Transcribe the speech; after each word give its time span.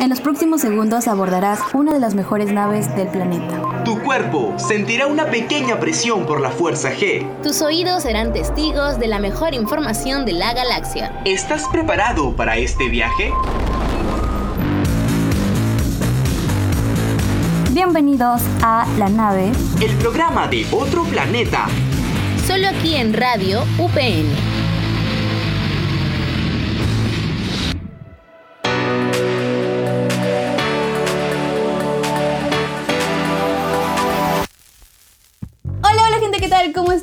En 0.00 0.10
los 0.10 0.20
próximos 0.20 0.60
segundos 0.60 1.08
abordarás 1.08 1.60
una 1.72 1.92
de 1.92 2.00
las 2.00 2.14
mejores 2.14 2.52
naves 2.52 2.94
del 2.96 3.08
planeta. 3.08 3.84
Tu 3.84 3.98
cuerpo 4.00 4.54
sentirá 4.58 5.06
una 5.06 5.26
pequeña 5.26 5.78
presión 5.78 6.26
por 6.26 6.40
la 6.40 6.50
fuerza 6.50 6.90
G. 6.92 7.26
Tus 7.42 7.62
oídos 7.62 8.02
serán 8.02 8.32
testigos 8.32 8.98
de 8.98 9.06
la 9.06 9.18
mejor 9.18 9.54
información 9.54 10.24
de 10.24 10.32
la 10.32 10.52
galaxia. 10.52 11.12
¿Estás 11.24 11.68
preparado 11.68 12.34
para 12.34 12.56
este 12.56 12.88
viaje? 12.88 13.32
Bienvenidos 17.72 18.42
a 18.62 18.86
La 18.98 19.08
Nave, 19.08 19.52
el 19.80 19.92
programa 19.96 20.48
de 20.48 20.66
otro 20.70 21.04
planeta. 21.04 21.66
Solo 22.46 22.68
aquí 22.68 22.96
en 22.96 23.12
Radio 23.12 23.62
UPN. 23.78 24.53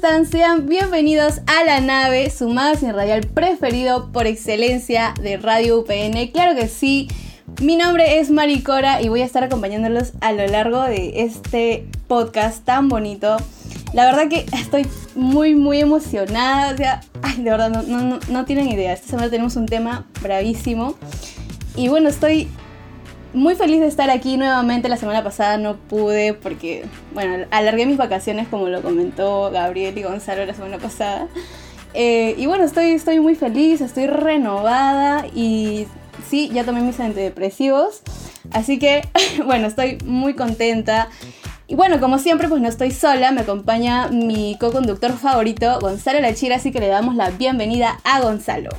Sean 0.02 0.66
bienvenidos 0.66 1.42
a 1.46 1.64
la 1.64 1.80
nave, 1.80 2.32
su 2.32 2.50
magazine 2.50 2.92
radial 2.92 3.22
preferido 3.22 4.12
por 4.12 4.26
excelencia 4.26 5.14
de 5.22 5.38
Radio 5.38 5.80
UPN. 5.80 6.32
Claro 6.34 6.56
que 6.56 6.68
sí, 6.68 7.08
mi 7.62 7.76
nombre 7.76 8.18
es 8.18 8.32
Maricora 8.32 9.00
y 9.04 9.10
voy 9.10 9.22
a 9.22 9.26
estar 9.26 9.44
acompañándolos 9.44 10.14
a 10.20 10.32
lo 10.32 10.48
largo 10.48 10.82
de 10.82 11.22
este 11.22 11.86
podcast 12.08 12.66
tan 12.66 12.90
bonito. 12.90 13.38
La 13.94 14.06
verdad 14.06 14.28
que 14.28 14.48
estoy 14.54 14.88
muy, 15.14 15.54
muy 15.54 15.80
emocionada. 15.80 16.74
O 16.74 16.78
sea, 16.78 17.02
ay, 17.22 17.44
de 17.44 17.52
verdad, 17.52 17.70
no, 17.70 18.02
no, 18.02 18.20
no 18.28 18.46
tienen 18.46 18.70
idea. 18.70 18.94
Esta 18.94 19.08
semana 19.08 19.30
tenemos 19.30 19.56
un 19.56 19.68
tema 19.68 20.08
bravísimo. 20.24 20.96
Y 21.76 21.90
bueno, 21.90 22.10
estoy 22.10 22.50
muy 23.34 23.56
feliz 23.56 23.80
de 23.80 23.88
estar 23.88 24.10
aquí 24.10 24.38
nuevamente. 24.38 24.90
La 24.90 24.98
semana 24.98 25.24
pasada 25.24 25.58
no 25.58 25.78
pude 25.78 26.34
porque, 26.34 26.86
bueno, 27.14 27.46
alargué 27.52 27.86
mis 27.86 27.98
vacaciones 27.98 28.48
como 28.48 28.68
lo 28.68 28.82
comentó 28.82 29.52
Gabriel 29.52 29.98
y 29.98 30.04
Gonzalo 30.04 30.46
la 30.46 30.54
semana 30.54 30.78
pasada. 30.78 31.28
Eh, 31.94 32.36
y 32.38 32.46
bueno, 32.46 32.64
estoy, 32.64 32.92
estoy 32.92 33.20
muy 33.20 33.36
feliz, 33.36 33.82
estoy 33.82 34.08
renovada 34.08 35.28
y 35.34 35.88
sí, 36.30 36.50
ya 36.54 36.64
tomé 36.64 36.82
mis 36.82 37.00
antidepresivos. 37.00 38.02
Así 38.52 38.80
que, 38.80 39.08
bueno, 39.46 39.68
estoy 39.68 39.98
muy 40.06 40.34
contenta. 40.34 41.10
Y 41.68 41.76
bueno, 41.76 42.02
como 42.02 42.18
siempre, 42.18 42.50
pues 42.50 42.62
no 42.62 42.68
estoy 42.68 42.92
sola, 42.92 43.32
me 43.32 43.42
acompaña 43.42 44.10
mi 44.10 44.58
co-conductor 44.60 45.14
favorito, 45.14 45.80
Gonzalo 45.80 46.20
Lachira, 46.20 46.58
así 46.58 46.70
que 46.74 46.82
le 46.82 46.88
damos 46.88 47.16
la 47.16 47.30
bienvenida 47.30 47.98
a 48.04 48.20
Gonzalo. 48.20 48.72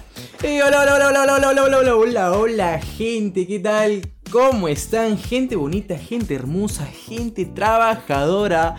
hola, 0.43 0.83
hola, 0.83 0.97
hola, 0.97 1.09
hola, 1.09 1.23
hola, 1.23 1.49
hola, 1.49 1.63
hola, 1.63 1.79
hola, 1.79 1.97
hola, 1.97 2.33
hola, 2.33 2.81
gente, 2.81 3.47
¿qué 3.47 3.61
tal? 3.61 4.03
¿Cómo 4.33 4.67
están? 4.67 5.19
Gente 5.19 5.57
bonita, 5.57 5.99
gente 5.99 6.35
hermosa, 6.35 6.87
gente 6.87 7.45
trabajadora. 7.45 8.77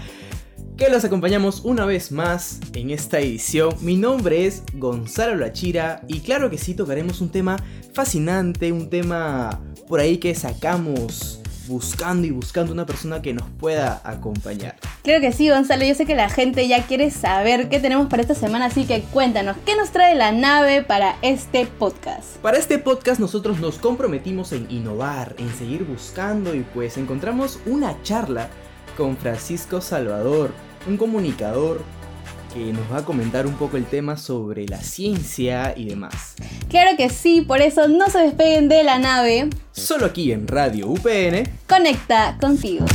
Que 0.75 0.89
los 0.89 1.05
acompañamos 1.05 1.61
una 1.63 1.85
vez 1.85 2.11
más 2.11 2.59
en 2.73 2.89
esta 2.89 3.19
edición. 3.19 3.75
Mi 3.79 3.95
nombre 3.95 4.47
es 4.47 4.63
Gonzalo 4.73 5.35
Lachira 5.35 6.01
y 6.07 6.21
claro 6.21 6.49
que 6.49 6.57
sí 6.57 6.73
tocaremos 6.73 7.21
un 7.21 7.29
tema 7.29 7.57
fascinante, 7.93 8.71
un 8.71 8.89
tema 8.89 9.61
por 9.87 9.99
ahí 9.99 10.17
que 10.17 10.33
sacamos 10.33 11.42
buscando 11.67 12.27
y 12.27 12.31
buscando 12.31 12.73
una 12.73 12.85
persona 12.85 13.21
que 13.21 13.33
nos 13.33 13.49
pueda 13.49 14.01
acompañar. 14.03 14.75
Claro 15.03 15.21
que 15.21 15.31
sí, 15.31 15.49
Gonzalo. 15.49 15.85
Yo 15.85 15.95
sé 15.95 16.05
que 16.05 16.15
la 16.15 16.29
gente 16.29 16.67
ya 16.67 16.85
quiere 16.85 17.11
saber 17.11 17.69
qué 17.69 17.79
tenemos 17.79 18.07
para 18.07 18.21
esta 18.21 18.35
semana, 18.35 18.65
así 18.65 18.85
que 18.85 19.01
cuéntanos, 19.01 19.57
¿qué 19.65 19.75
nos 19.75 19.91
trae 19.91 20.15
la 20.15 20.31
nave 20.31 20.81
para 20.83 21.17
este 21.21 21.65
podcast? 21.65 22.37
Para 22.41 22.57
este 22.57 22.79
podcast 22.79 23.19
nosotros 23.19 23.59
nos 23.59 23.77
comprometimos 23.77 24.51
en 24.51 24.69
innovar, 24.69 25.35
en 25.37 25.53
seguir 25.53 25.83
buscando 25.83 26.55
y 26.55 26.61
pues 26.61 26.97
encontramos 26.97 27.59
una 27.65 28.01
charla 28.03 28.49
con 28.97 29.17
Francisco 29.17 29.81
Salvador, 29.81 30.51
un 30.87 30.97
comunicador 30.97 31.81
que 32.53 32.71
nos 32.71 32.91
va 32.91 32.99
a 32.99 33.05
comentar 33.05 33.47
un 33.47 33.55
poco 33.55 33.77
el 33.77 33.85
tema 33.85 34.15
sobre 34.15 34.67
la 34.67 34.79
ciencia 34.79 35.73
y 35.75 35.85
demás. 35.85 36.35
Claro 36.69 36.95
que 36.97 37.09
sí, 37.09 37.41
por 37.41 37.61
eso 37.61 37.87
no 37.87 38.09
se 38.09 38.19
despeguen 38.19 38.69
de 38.69 38.83
la 38.83 38.99
nave. 38.99 39.49
Solo 39.73 40.05
aquí 40.05 40.31
en 40.31 40.47
Radio 40.47 40.87
UPN. 40.87 41.49
Conecta 41.67 42.37
contigo. 42.39 42.85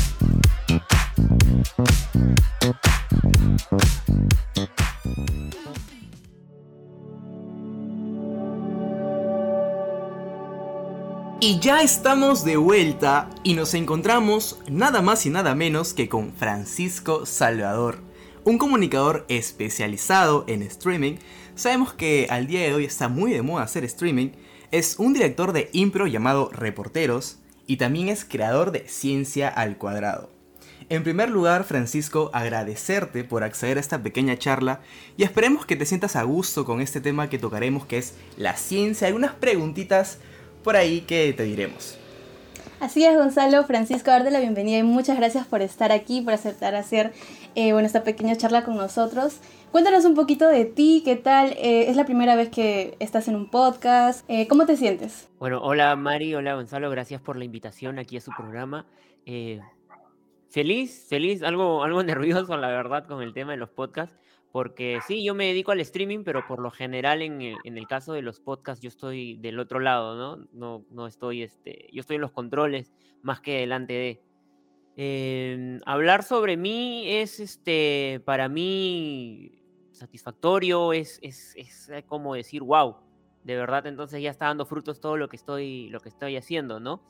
Y 11.41 11.59
ya 11.59 11.83
estamos 11.83 12.45
de 12.45 12.57
vuelta 12.57 13.29
y 13.43 13.55
nos 13.55 13.75
encontramos 13.75 14.61
nada 14.71 15.03
más 15.03 15.27
y 15.27 15.31
nada 15.31 15.57
menos 15.57 15.95
que 15.95 16.09
con 16.09 16.33
Francisco 16.33 17.27
Salvador 17.27 18.09
un 18.45 18.57
comunicador 18.57 19.27
especializado 19.29 20.45
en 20.47 20.63
streaming, 20.63 21.17
sabemos 21.55 21.93
que 21.93 22.27
al 22.31 22.47
día 22.47 22.61
de 22.63 22.73
hoy 22.73 22.85
está 22.85 23.09
muy 23.09 23.33
de 23.33 23.43
moda 23.43 23.65
hacer 23.65 23.85
streaming, 23.85 24.31
es 24.71 24.99
un 24.99 25.15
director 25.15 25.53
de 25.53 25.71
impro 25.73 26.07
llamado 26.07 26.51
Reporteros 26.53 27.39
y 27.67 27.77
también 27.77 28.09
es 28.09 28.25
creador 28.25 28.73
de 28.73 28.87
Ciencia 28.89 29.49
al 29.49 29.79
Cuadrado. 29.79 30.31
En 30.91 31.03
primer 31.03 31.29
lugar, 31.29 31.65
Francisco, 31.65 32.31
agradecerte 32.33 33.25
por 33.25 33.45
acceder 33.45 33.77
a 33.77 33.81
esta 33.81 34.03
pequeña 34.03 34.39
charla 34.39 34.81
y 35.17 35.23
esperemos 35.23 35.67
que 35.67 35.77
te 35.77 35.85
sientas 35.85 36.17
a 36.17 36.23
gusto 36.23 36.65
con 36.65 36.81
este 36.81 37.01
tema 37.01 37.29
que 37.29 37.39
tocaremos 37.39 37.85
que 37.85 37.99
es 37.99 38.15
la 38.37 38.57
ciencia, 38.57 39.07
algunas 39.07 39.35
preguntitas 39.35 40.19
por 40.65 40.77
ahí 40.77 41.03
que 41.03 41.33
te 41.35 41.43
diremos. 41.43 41.99
Así 42.81 43.05
es, 43.05 43.17
Gonzalo. 43.17 43.65
Francisco, 43.65 44.13
darte 44.13 44.31
la 44.31 44.39
bienvenida 44.39 44.79
y 44.79 44.83
muchas 44.85 45.17
gracias 45.17 45.47
por 45.47 45.63
estar 45.63 45.91
aquí, 45.91 46.21
por 46.21 46.33
aceptar 46.33 46.77
hacer 46.77 47.13
eh, 47.57 47.73
bueno, 47.73 47.87
esta 47.87 48.05
pequeña 48.05 48.37
charla 48.37 48.63
con 48.63 48.77
nosotros. 48.77 49.41
Cuéntanos 49.73 50.05
un 50.05 50.15
poquito 50.15 50.47
de 50.47 50.65
ti, 50.65 51.03
qué 51.05 51.17
tal. 51.17 51.55
Eh, 51.59 51.91
es 51.91 51.97
la 51.97 52.05
primera 52.05 52.37
vez 52.37 52.51
que 52.51 52.97
estás 53.01 53.27
en 53.27 53.35
un 53.35 53.51
podcast. 53.51 54.25
Eh, 54.29 54.47
¿Cómo 54.47 54.65
te 54.65 54.77
sientes? 54.77 55.29
Bueno, 55.41 55.61
hola 55.61 55.97
Mari, 55.97 56.37
hola 56.37 56.55
Gonzalo, 56.55 56.89
gracias 56.89 57.21
por 57.21 57.37
la 57.37 57.45
invitación 57.45 57.99
aquí 57.99 58.17
a 58.17 58.21
su 58.21 58.31
programa. 58.31 58.87
feliz, 60.49 61.07
feliz, 61.09 61.43
algo, 61.43 61.83
algo 61.83 62.03
nervioso, 62.05 62.57
la 62.57 62.69
verdad, 62.69 63.07
con 63.07 63.23
el 63.23 63.35
tema 63.35 63.53
de 63.53 63.59
los 63.59 63.71
podcasts 63.71 64.17
porque 64.53 65.01
sí, 65.07 65.23
yo 65.23 65.35
me 65.35 65.47
dedico 65.47 65.73
al 65.73 65.81
streaming, 65.81 66.25
pero 66.25 66.47
por 66.47 66.61
lo 66.61 66.71
general 66.71 67.23
en 67.23 67.43
el, 67.43 67.87
caso 67.87 68.15
de 68.15 68.23
los 68.23 68.41
podcasts 68.41 68.83
yo 68.83 68.89
estoy 68.89 69.37
del 69.37 69.59
otro 69.59 69.79
lado, 69.79 70.17
¿no? 70.17 70.47
No, 70.53 70.85
no 70.91 71.07
estoy, 71.07 71.43
este, 71.43 71.89
yo 71.93 72.01
estoy 72.01 72.17
en 72.17 72.23
los 72.23 72.33
controles 72.33 72.93
más 73.23 73.41
que 73.41 73.61
delante 73.61 73.93
de. 73.93 74.23
Em, 75.01 75.81
hablar 75.87 76.25
sobre 76.25 76.57
mí 76.57 77.05
es, 77.07 77.39
este, 77.41 78.21
para 78.25 78.49
mí 78.49 79.53
satisfactorio, 79.93 80.93
es, 80.93 81.19
es, 81.23 81.55
es, 81.57 81.91
como 82.07 82.35
decir, 82.35 82.63
wow, 82.63 82.97
de 83.45 83.57
verdad 83.57 83.87
entonces 83.87 84.23
ya 84.23 84.31
está 84.31 84.47
dando 84.47 84.67
frutos 84.67 85.01
todo 85.01 85.17
lo 85.17 85.29
que 85.29 85.37
estoy, 85.37 85.89
lo 85.91 86.01
que 86.01 86.09
estoy 86.09 86.37
haciendo, 86.37 86.81
¿no? 86.81 87.03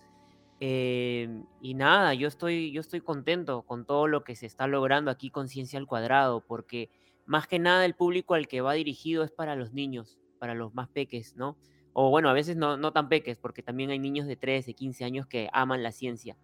Em, 0.60 1.44
y 1.60 1.74
nada, 1.74 2.14
yo 2.14 2.26
estoy, 2.26 2.72
yo 2.72 2.80
estoy 2.80 3.00
contento 3.00 3.62
con 3.62 3.84
todo 3.84 4.08
lo 4.08 4.24
que 4.24 4.34
se 4.34 4.46
está 4.46 4.66
logrando 4.66 5.10
aquí 5.10 5.30
con 5.30 5.48
Ciencia 5.48 5.78
al 5.78 5.86
Cuadrado, 5.86 6.40
porque 6.40 6.90
más 7.28 7.46
que 7.46 7.58
nada 7.58 7.84
el 7.84 7.94
público 7.94 8.34
al 8.34 8.48
que 8.48 8.62
va 8.62 8.72
dirigido 8.72 9.22
es 9.22 9.30
para 9.30 9.54
los 9.54 9.72
niños, 9.72 10.18
para 10.38 10.54
los 10.54 10.74
más 10.74 10.88
peques, 10.88 11.36
¿no? 11.36 11.56
O 11.92 12.10
bueno, 12.10 12.30
a 12.30 12.32
veces 12.32 12.56
no, 12.56 12.92
tan 12.92 13.08
peques, 13.08 13.36
porque 13.38 13.62
también 13.62 13.90
hay 13.90 13.98
niños 13.98 14.26
de 14.26 14.36
13, 14.36 14.72
15 14.72 15.04
años 15.04 15.26
que 15.26 15.48
aman 15.52 15.82
la 15.82 15.92
ciencia. 15.92 16.36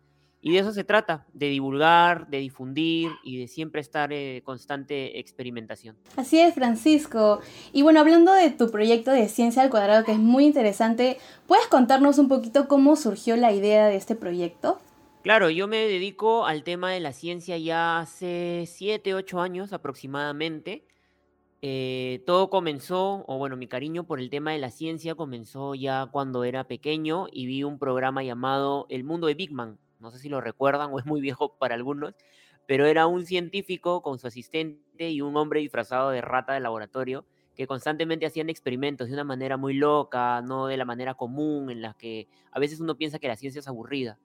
Y 0.43 0.53
de 0.53 0.59
eso 0.59 0.73
se 0.73 0.85
trata, 0.85 1.27
de 1.33 1.49
divulgar, 1.49 2.29
de 2.29 2.39
difundir 2.39 3.11
y 3.23 3.39
de 3.39 3.49
siempre 3.49 3.81
estar 3.81 4.13
en 4.13 4.43
constante 4.43 5.19
experimentación. 5.19 5.97
Así 6.17 6.39
es, 6.39 6.53
Francisco. 6.55 7.41
Y 7.73 7.81
bueno, 7.81 8.01
hablando 8.01 8.35
de 8.35 8.51
tu 8.51 8.71
proyecto 8.71 9.11
de 9.11 9.29
Ciencia 9.29 9.63
al 9.63 9.71
Cuadrado, 9.71 10.05
que 10.05 10.13
es 10.13 10.19
muy 10.19 10.45
interesante, 10.45 11.17
¿puedes 11.47 11.67
contarnos 11.69 12.19
un 12.19 12.29
poquito 12.29 12.69
cómo 12.69 12.95
surgió 12.97 13.37
la 13.37 13.53
idea 13.53 13.87
de 13.87 13.97
este 13.97 14.17
proyecto? 14.17 14.81
Claro, 15.25 15.49
yo 15.49 15.67
me 15.69 15.79
dedico 15.79 16.45
al 16.45 16.65
tema 16.65 16.93
de 16.93 17.01
la 17.01 17.15
ciencia 17.15 17.57
ya 17.57 17.99
hace 17.99 18.65
7, 18.67 19.15
8 19.15 19.41
años 19.41 19.73
aproximadamente. 19.73 20.87
Eh, 21.63 22.23
todo 22.27 22.51
comenzó, 22.51 23.25
o 23.27 23.39
bueno, 23.39 23.57
mi 23.57 23.67
cariño 23.67 24.05
por 24.07 24.21
el 24.21 24.29
tema 24.29 24.53
de 24.53 24.59
la 24.59 24.71
ciencia 24.71 25.15
comenzó 25.15 25.75
ya 25.75 26.09
cuando 26.13 26.45
era 26.45 26.65
pequeño 26.69 27.27
y 27.33 27.47
vi 27.47 27.65
un 27.65 27.79
programa 27.79 28.23
llamado 28.23 28.87
El 28.91 29.05
Mundo 29.05 29.27
de 29.27 29.35
Big 29.35 29.51
Man. 29.51 29.79
No 29.99 30.11
sé 30.11 30.19
si 30.19 30.29
lo 30.29 30.43
recuerdan 30.43 30.91
o 30.93 30.99
es 30.99 31.07
muy 31.07 31.23
viejo 31.23 31.57
para 31.59 31.75
algunos, 31.75 32.15
pero 32.67 32.85
era 32.87 33.07
un 33.07 33.25
científico 33.25 34.03
con 34.03 34.19
su 34.19 34.27
asistente 34.27 35.11
y 35.11 35.23
un 35.23 35.39
hombre 35.39 35.61
disfrazado 35.61 36.11
de 36.11 36.21
rata 36.21 36.53
de 36.53 36.61
laboratorio 36.61 37.25
que 37.55 37.67
constantemente 37.67 38.27
hacían 38.27 38.51
experimentos 38.51 39.09
de 39.09 39.15
una 39.15 39.25
manera 39.25 39.57
muy 39.57 39.73
loca, 39.73 40.43
no 40.43 40.67
de 40.67 40.77
la 40.77 40.85
manera 40.85 41.15
común 41.15 41.71
en 41.71 41.81
la 41.81 41.95
que 41.95 42.29
a 42.53 42.61
veces 42.61 42.81
uno 42.81 42.97
piensa 42.99 43.19
que 43.19 43.29
la 43.29 43.37
ciencia 43.37 43.61
es 43.61 43.69
aburrida. 43.69 44.19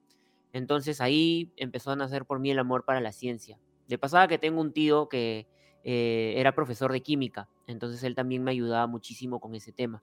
Entonces 0.52 1.00
ahí 1.00 1.52
empezó 1.56 1.90
a 1.90 1.96
nacer 1.96 2.24
por 2.24 2.40
mí 2.40 2.50
el 2.50 2.58
amor 2.58 2.84
para 2.84 3.00
la 3.00 3.12
ciencia. 3.12 3.58
De 3.86 3.98
pasada 3.98 4.28
que 4.28 4.38
tengo 4.38 4.60
un 4.60 4.72
tío 4.72 5.08
que 5.08 5.46
eh, 5.84 6.34
era 6.36 6.54
profesor 6.54 6.92
de 6.92 7.00
química, 7.00 7.48
entonces 7.66 8.02
él 8.02 8.14
también 8.14 8.42
me 8.44 8.50
ayudaba 8.50 8.86
muchísimo 8.86 9.40
con 9.40 9.54
ese 9.54 9.72
tema. 9.72 10.02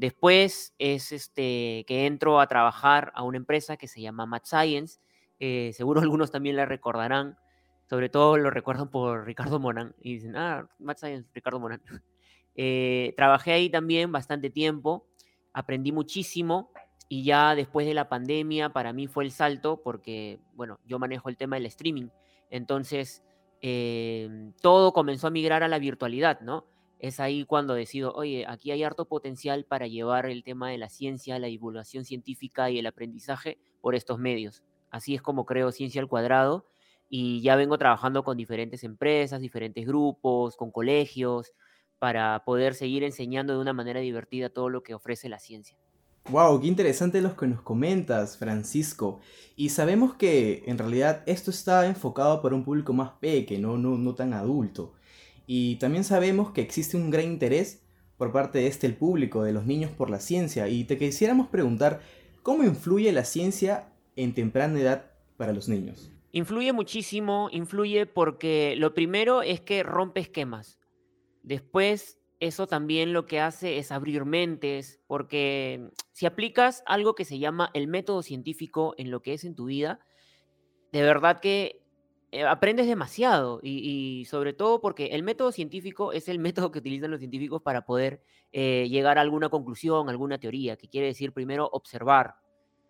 Después 0.00 0.74
es 0.78 1.12
este, 1.12 1.84
que 1.86 2.06
entro 2.06 2.40
a 2.40 2.46
trabajar 2.46 3.12
a 3.14 3.22
una 3.22 3.36
empresa 3.36 3.76
que 3.76 3.86
se 3.86 4.00
llama 4.00 4.24
Math 4.24 4.46
Science. 4.46 4.98
eh, 5.38 5.72
seguro 5.74 6.00
algunos 6.00 6.30
también 6.30 6.56
la 6.56 6.64
recordarán. 6.64 7.36
Sobre 7.88 8.08
todo 8.08 8.38
lo 8.38 8.50
recuerdan 8.50 8.88
por 8.88 9.26
Ricardo 9.26 9.58
Morán. 9.58 9.94
Y 10.00 10.14
dicen, 10.14 10.36
ah, 10.36 10.66
Math 10.78 11.00
Science, 11.00 11.28
Ricardo 11.34 11.60
Morán. 11.60 11.82
Eh, 12.62 13.14
trabajé 13.16 13.52
ahí 13.52 13.70
también 13.70 14.10
bastante 14.10 14.50
tiempo. 14.50 15.06
Aprendí 15.52 15.92
muchísimo. 15.92 16.72
Y 17.12 17.24
ya 17.24 17.56
después 17.56 17.88
de 17.88 17.94
la 17.94 18.08
pandemia, 18.08 18.68
para 18.68 18.92
mí 18.92 19.08
fue 19.08 19.24
el 19.24 19.32
salto 19.32 19.82
porque, 19.82 20.38
bueno, 20.54 20.78
yo 20.86 21.00
manejo 21.00 21.28
el 21.28 21.36
tema 21.36 21.56
del 21.56 21.66
streaming. 21.66 22.06
Entonces, 22.50 23.24
eh, 23.62 24.52
todo 24.62 24.92
comenzó 24.92 25.26
a 25.26 25.30
migrar 25.30 25.64
a 25.64 25.68
la 25.68 25.80
virtualidad, 25.80 26.40
¿no? 26.40 26.68
Es 27.00 27.18
ahí 27.18 27.44
cuando 27.44 27.74
decido, 27.74 28.12
oye, 28.12 28.46
aquí 28.46 28.70
hay 28.70 28.84
harto 28.84 29.06
potencial 29.06 29.64
para 29.64 29.88
llevar 29.88 30.26
el 30.26 30.44
tema 30.44 30.70
de 30.70 30.78
la 30.78 30.88
ciencia, 30.88 31.40
la 31.40 31.48
divulgación 31.48 32.04
científica 32.04 32.70
y 32.70 32.78
el 32.78 32.86
aprendizaje 32.86 33.58
por 33.80 33.96
estos 33.96 34.20
medios. 34.20 34.62
Así 34.92 35.16
es 35.16 35.20
como 35.20 35.46
creo 35.46 35.72
Ciencia 35.72 36.00
al 36.00 36.06
Cuadrado 36.08 36.64
y 37.08 37.42
ya 37.42 37.56
vengo 37.56 37.76
trabajando 37.76 38.22
con 38.22 38.36
diferentes 38.36 38.84
empresas, 38.84 39.40
diferentes 39.40 39.84
grupos, 39.84 40.56
con 40.56 40.70
colegios, 40.70 41.54
para 41.98 42.44
poder 42.44 42.74
seguir 42.74 43.02
enseñando 43.02 43.54
de 43.54 43.58
una 43.58 43.72
manera 43.72 43.98
divertida 43.98 44.48
todo 44.48 44.68
lo 44.68 44.84
que 44.84 44.94
ofrece 44.94 45.28
la 45.28 45.40
ciencia. 45.40 45.76
Wow, 46.30 46.60
qué 46.60 46.68
interesante 46.68 47.20
los 47.20 47.34
que 47.34 47.48
nos 47.48 47.60
comentas, 47.60 48.36
Francisco. 48.36 49.18
Y 49.56 49.70
sabemos 49.70 50.14
que 50.14 50.62
en 50.66 50.78
realidad 50.78 51.24
esto 51.26 51.50
está 51.50 51.86
enfocado 51.86 52.40
para 52.40 52.54
un 52.54 52.62
público 52.62 52.92
más 52.92 53.10
pequeño, 53.20 53.76
no, 53.76 54.14
tan 54.14 54.32
adulto. 54.32 54.92
Y 55.48 55.74
también 55.76 56.04
sabemos 56.04 56.52
que 56.52 56.60
existe 56.60 56.96
un 56.96 57.10
gran 57.10 57.24
interés 57.24 57.82
por 58.16 58.30
parte 58.30 58.60
de 58.60 58.68
este 58.68 58.90
público, 58.90 59.42
de 59.42 59.52
los 59.52 59.66
niños 59.66 59.90
por 59.90 60.08
la 60.08 60.20
ciencia. 60.20 60.68
Y 60.68 60.84
te 60.84 60.96
quisiéramos 60.96 61.48
preguntar, 61.48 62.00
¿cómo 62.44 62.62
influye 62.62 63.10
la 63.10 63.24
ciencia 63.24 63.92
en 64.14 64.32
temprana 64.32 64.78
edad 64.78 65.10
para 65.36 65.52
los 65.52 65.68
niños? 65.68 66.12
Influye 66.30 66.72
muchísimo, 66.72 67.48
influye 67.50 68.06
porque 68.06 68.76
lo 68.78 68.94
primero 68.94 69.42
es 69.42 69.60
que 69.60 69.82
rompe 69.82 70.20
esquemas. 70.20 70.78
Después, 71.42 72.19
eso 72.40 72.66
también 72.66 73.12
lo 73.12 73.26
que 73.26 73.38
hace 73.38 73.76
es 73.76 73.92
abrir 73.92 74.24
mentes, 74.24 74.98
porque 75.06 75.90
si 76.12 76.24
aplicas 76.24 76.82
algo 76.86 77.14
que 77.14 77.26
se 77.26 77.38
llama 77.38 77.70
el 77.74 77.86
método 77.86 78.22
científico 78.22 78.94
en 78.96 79.10
lo 79.10 79.20
que 79.20 79.34
es 79.34 79.44
en 79.44 79.54
tu 79.54 79.66
vida, 79.66 80.00
de 80.90 81.02
verdad 81.02 81.40
que 81.40 81.82
eh, 82.32 82.44
aprendes 82.44 82.86
demasiado 82.86 83.60
y, 83.62 84.24
sobre 84.24 84.54
todo 84.54 84.80
porque 84.80 85.06
el 85.08 85.22
método 85.22 85.52
científico 85.52 86.12
es 86.12 86.28
el 86.28 86.38
método 86.38 86.70
que 86.70 86.78
utilizan 86.78 87.10
los 87.10 87.20
científicos 87.20 87.60
para 87.60 87.84
poder 87.84 88.22
eh, 88.52 88.88
llegar 88.88 89.18
a 89.18 89.20
alguna 89.20 89.50
conclusión, 89.50 90.08
alguna 90.08 90.38
teoría, 90.38 90.76
que 90.76 90.88
quiere 90.88 91.08
decir 91.08 91.32
primero 91.32 91.68
observar. 91.70 92.36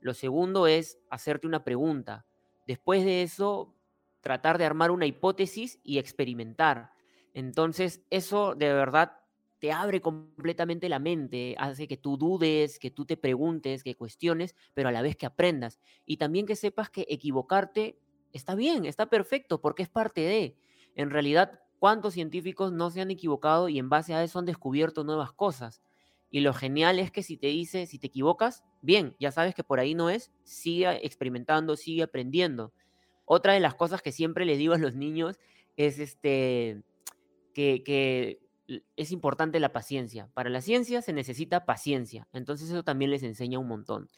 Lo 0.00 0.14
segundo 0.14 0.68
es 0.68 0.98
hacerte 1.10 1.48
una 1.48 1.64
pregunta. 1.64 2.24
Después 2.68 3.04
de 3.04 3.22
eso, 3.22 3.74
tratar 4.20 4.58
de 4.58 4.64
armar 4.64 4.92
una 4.92 5.06
hipótesis 5.06 5.80
y 5.82 5.98
experimentar. 5.98 6.92
Entonces, 7.34 8.02
eso 8.10 8.54
de 8.54 8.72
verdad 8.72 9.19
te 9.60 9.72
abre 9.72 10.00
completamente 10.00 10.88
la 10.88 10.98
mente, 10.98 11.54
hace 11.58 11.86
que 11.86 11.98
tú 11.98 12.16
dudes, 12.16 12.78
que 12.78 12.90
tú 12.90 13.04
te 13.04 13.18
preguntes, 13.18 13.84
que 13.84 13.94
cuestiones, 13.94 14.56
pero 14.72 14.88
a 14.88 14.92
la 14.92 15.02
vez 15.02 15.16
que 15.16 15.26
aprendas. 15.26 15.80
Y 16.06 16.16
también 16.16 16.46
que 16.46 16.56
sepas 16.56 16.88
que 16.88 17.06
equivocarte 17.08 17.98
está 18.32 18.54
bien, 18.54 18.86
está 18.86 19.06
perfecto, 19.10 19.60
porque 19.60 19.82
es 19.82 19.88
parte 19.88 20.22
de. 20.22 20.56
En 20.96 21.10
realidad, 21.10 21.60
¿cuántos 21.78 22.14
científicos 22.14 22.72
no 22.72 22.90
se 22.90 23.02
han 23.02 23.10
equivocado 23.10 23.68
y 23.68 23.78
en 23.78 23.90
base 23.90 24.14
a 24.14 24.24
eso 24.24 24.38
han 24.38 24.46
descubierto 24.46 25.04
nuevas 25.04 25.32
cosas? 25.32 25.82
Y 26.30 26.40
lo 26.40 26.54
genial 26.54 26.98
es 26.98 27.10
que 27.10 27.22
si 27.22 27.36
te 27.36 27.48
dice, 27.48 27.86
si 27.86 27.98
te 27.98 28.06
equivocas, 28.06 28.64
bien, 28.80 29.14
ya 29.20 29.30
sabes 29.30 29.54
que 29.54 29.64
por 29.64 29.78
ahí 29.78 29.94
no 29.94 30.08
es, 30.08 30.30
sigue 30.42 31.04
experimentando, 31.04 31.76
sigue 31.76 32.04
aprendiendo. 32.04 32.72
Otra 33.26 33.52
de 33.52 33.60
las 33.60 33.74
cosas 33.74 34.00
que 34.00 34.10
siempre 34.12 34.46
les 34.46 34.56
digo 34.56 34.72
a 34.72 34.78
los 34.78 34.94
niños 34.94 35.38
es 35.76 35.98
este, 35.98 36.82
que, 37.52 37.82
que 37.84 38.40
es 38.96 39.12
importante 39.12 39.60
la 39.60 39.72
paciencia. 39.72 40.28
Para 40.34 40.50
la 40.50 40.60
ciencia 40.60 41.02
se 41.02 41.12
necesita 41.12 41.64
paciencia, 41.64 42.28
entonces 42.32 42.70
eso 42.70 42.82
también 42.82 43.10
les 43.10 43.22
enseña 43.22 43.58
un 43.58 43.68
montón. 43.68 44.08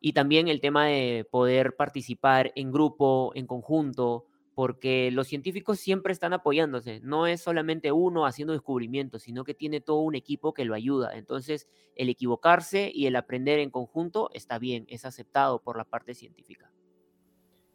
Y 0.00 0.12
también 0.12 0.48
el 0.48 0.60
tema 0.60 0.86
de 0.86 1.26
poder 1.30 1.74
participar 1.76 2.52
en 2.54 2.70
grupo, 2.70 3.32
en 3.34 3.46
conjunto, 3.46 4.26
porque 4.54 5.10
los 5.12 5.28
científicos 5.28 5.78
siempre 5.78 6.12
están 6.12 6.32
apoyándose. 6.32 7.00
No 7.00 7.28
es 7.28 7.40
solamente 7.40 7.92
uno 7.92 8.26
haciendo 8.26 8.52
descubrimientos, 8.52 9.22
sino 9.22 9.44
que 9.44 9.54
tiene 9.54 9.80
todo 9.80 10.00
un 10.00 10.16
equipo 10.16 10.52
que 10.52 10.64
lo 10.64 10.74
ayuda. 10.74 11.16
Entonces, 11.16 11.68
el 11.94 12.08
equivocarse 12.08 12.90
y 12.92 13.06
el 13.06 13.14
aprender 13.14 13.60
en 13.60 13.70
conjunto 13.70 14.30
está 14.34 14.58
bien, 14.58 14.84
es 14.88 15.04
aceptado 15.04 15.62
por 15.62 15.76
la 15.76 15.84
parte 15.84 16.14
científica. 16.14 16.72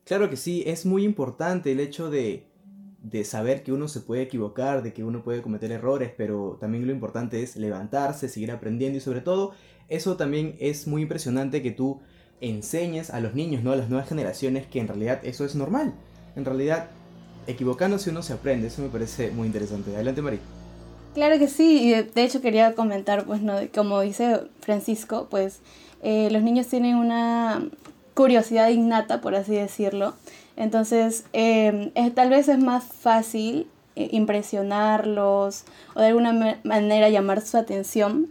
Claro 0.04 0.30
que 0.30 0.36
sí, 0.36 0.64
es 0.66 0.86
muy 0.86 1.06
importante 1.06 1.72
el 1.72 1.80
hecho 1.80 2.10
de, 2.10 2.53
de 3.04 3.26
saber 3.26 3.64
que 3.64 3.74
uno 3.74 3.88
se 3.88 4.00
puede 4.00 4.24
equivocar, 4.24 4.82
de 4.82 4.94
que 4.94 5.04
uno 5.04 5.24
puede 5.24 5.42
cometer 5.42 5.72
errores, 5.72 6.12
pero 6.18 6.58
también 6.60 6.88
lo 6.88 6.94
importante 6.94 7.44
es 7.44 7.58
levantarse, 7.58 8.30
seguir 8.30 8.52
aprendiendo 8.52 8.98
y 8.98 9.02
sobre 9.02 9.22
todo 9.22 9.52
eso 9.90 10.16
también 10.16 10.56
es 10.60 10.88
muy 10.88 11.02
impresionante 11.02 11.62
que 11.62 11.72
tú 11.72 12.00
enseñes 12.40 13.10
a 13.10 13.20
los 13.20 13.36
niños, 13.36 13.64
¿no? 13.64 13.74
A 13.74 13.76
las 13.76 13.90
nuevas 13.90 14.08
generaciones 14.08 14.66
que 14.68 14.80
en 14.80 14.88
realidad 14.88 15.20
eso 15.24 15.46
es 15.46 15.54
normal. 15.56 15.94
En 16.36 16.46
realidad, 16.46 16.90
equivocándose 17.46 18.10
uno 18.10 18.24
se 18.24 18.34
aprende, 18.34 18.68
eso 18.68 18.82
me 18.82 18.90
parece 18.90 19.32
muy 19.32 19.48
interesante. 19.48 19.94
Adelante, 19.94 20.22
María. 20.22 20.40
Claro 21.14 21.38
que 21.38 21.48
sí, 21.48 21.84
y 21.84 21.92
de, 21.92 22.04
de 22.04 22.24
hecho 22.24 22.42
quería 22.42 22.74
comentar, 22.74 23.26
pues, 23.26 23.42
¿no? 23.42 23.56
como 23.74 24.02
dice 24.02 24.40
Francisco, 24.62 25.28
pues 25.30 25.60
eh, 26.02 26.30
los 26.32 26.42
niños 26.42 26.68
tienen 26.68 26.96
una 26.96 27.70
curiosidad 28.14 28.70
innata, 28.70 29.22
por 29.22 29.36
así 29.36 29.54
decirlo. 29.56 30.14
Entonces, 30.56 31.26
eh, 31.34 31.92
es, 31.96 32.14
tal 32.14 32.30
vez 32.30 32.48
es 32.48 32.60
más 32.60 32.84
fácil 32.84 33.68
eh, 33.96 34.10
impresionarlos 34.12 35.64
o 35.96 36.00
de 36.02 36.08
alguna 36.08 36.34
ma- 36.34 36.58
manera 36.64 37.10
llamar 37.10 37.42
su 37.42 37.58
atención. 37.58 38.28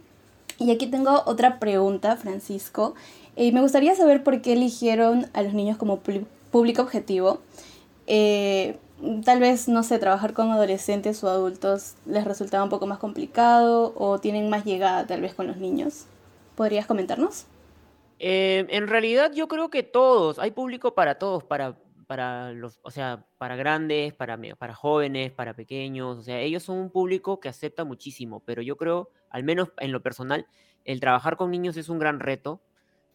Y 0.58 0.70
aquí 0.70 0.86
tengo 0.86 1.22
otra 1.26 1.58
pregunta, 1.58 2.16
Francisco. 2.16 2.94
Y 3.34 3.52
me 3.52 3.60
gustaría 3.60 3.94
saber 3.94 4.22
por 4.22 4.40
qué 4.42 4.52
eligieron 4.52 5.26
a 5.32 5.42
los 5.42 5.54
niños 5.54 5.76
como 5.76 6.02
públi- 6.02 6.26
público 6.50 6.82
objetivo. 6.82 7.40
Eh, 8.06 8.76
tal 9.24 9.40
vez, 9.40 9.68
no 9.68 9.82
sé, 9.82 9.98
trabajar 9.98 10.32
con 10.32 10.50
adolescentes 10.50 11.22
o 11.24 11.28
adultos 11.28 11.94
les 12.06 12.24
resultaba 12.24 12.62
un 12.62 12.70
poco 12.70 12.86
más 12.86 12.98
complicado 12.98 13.94
o 13.96 14.18
tienen 14.18 14.48
más 14.48 14.64
llegada 14.64 15.06
tal 15.06 15.20
vez 15.22 15.34
con 15.34 15.46
los 15.46 15.56
niños. 15.56 16.04
¿Podrías 16.54 16.86
comentarnos? 16.86 17.46
Eh, 18.18 18.66
en 18.68 18.86
realidad 18.86 19.32
yo 19.32 19.48
creo 19.48 19.70
que 19.70 19.82
todos, 19.82 20.38
hay 20.38 20.52
público 20.52 20.94
para 20.94 21.16
todos, 21.16 21.42
para, 21.42 21.74
para 22.12 22.52
los, 22.52 22.78
o 22.82 22.90
sea, 22.90 23.26
para 23.38 23.56
grandes, 23.56 24.12
para, 24.12 24.38
para 24.58 24.74
jóvenes, 24.74 25.32
para 25.32 25.54
pequeños, 25.56 26.18
o 26.18 26.22
sea, 26.22 26.40
ellos 26.40 26.62
son 26.62 26.76
un 26.78 26.90
público 26.90 27.40
que 27.40 27.48
acepta 27.48 27.84
muchísimo, 27.84 28.40
pero 28.44 28.60
yo 28.60 28.76
creo, 28.76 29.10
al 29.30 29.44
menos 29.44 29.70
en 29.78 29.92
lo 29.92 30.02
personal, 30.02 30.46
el 30.84 31.00
trabajar 31.00 31.36
con 31.38 31.50
niños 31.50 31.78
es 31.78 31.88
un 31.88 31.98
gran 31.98 32.20
reto 32.20 32.60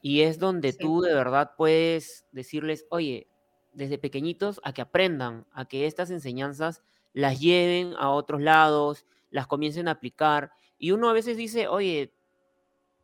y 0.02 0.22
es 0.22 0.40
donde 0.40 0.74
Sí. 0.74 0.80
tú 0.82 1.02
de 1.02 1.14
verdad 1.14 1.52
puedes 1.58 2.26
decirles, 2.32 2.88
oye, 2.90 3.28
desde 3.74 4.00
pequeñitos 4.00 4.60
a 4.64 4.74
que 4.74 4.82
aprendan, 4.82 5.46
a 5.52 5.66
que 5.68 5.86
estas 5.86 6.10
enseñanzas 6.10 6.82
las 7.14 7.40
lleven 7.40 7.94
a 8.00 8.10
otros 8.10 8.42
lados, 8.42 9.06
las 9.30 9.46
comiencen 9.48 9.88
a 9.88 9.92
aplicar. 9.92 10.52
Y 10.80 10.92
uno 10.92 11.10
a 11.10 11.14
veces 11.14 11.38
dice, 11.38 11.68
oye, 11.68 12.14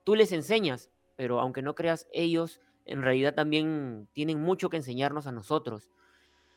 tú 0.04 0.16
les 0.16 0.32
enseñas, 0.32 0.92
pero 1.16 1.40
aunque 1.40 1.62
no 1.62 1.76
creas, 1.76 2.08
ellos 2.12 2.62
en 2.86 3.02
realidad 3.02 3.34
también 3.34 4.08
tienen 4.14 4.42
mucho 4.42 4.70
que 4.70 4.78
enseñarnos 4.78 5.28
a 5.28 5.32
nosotros. 5.32 5.90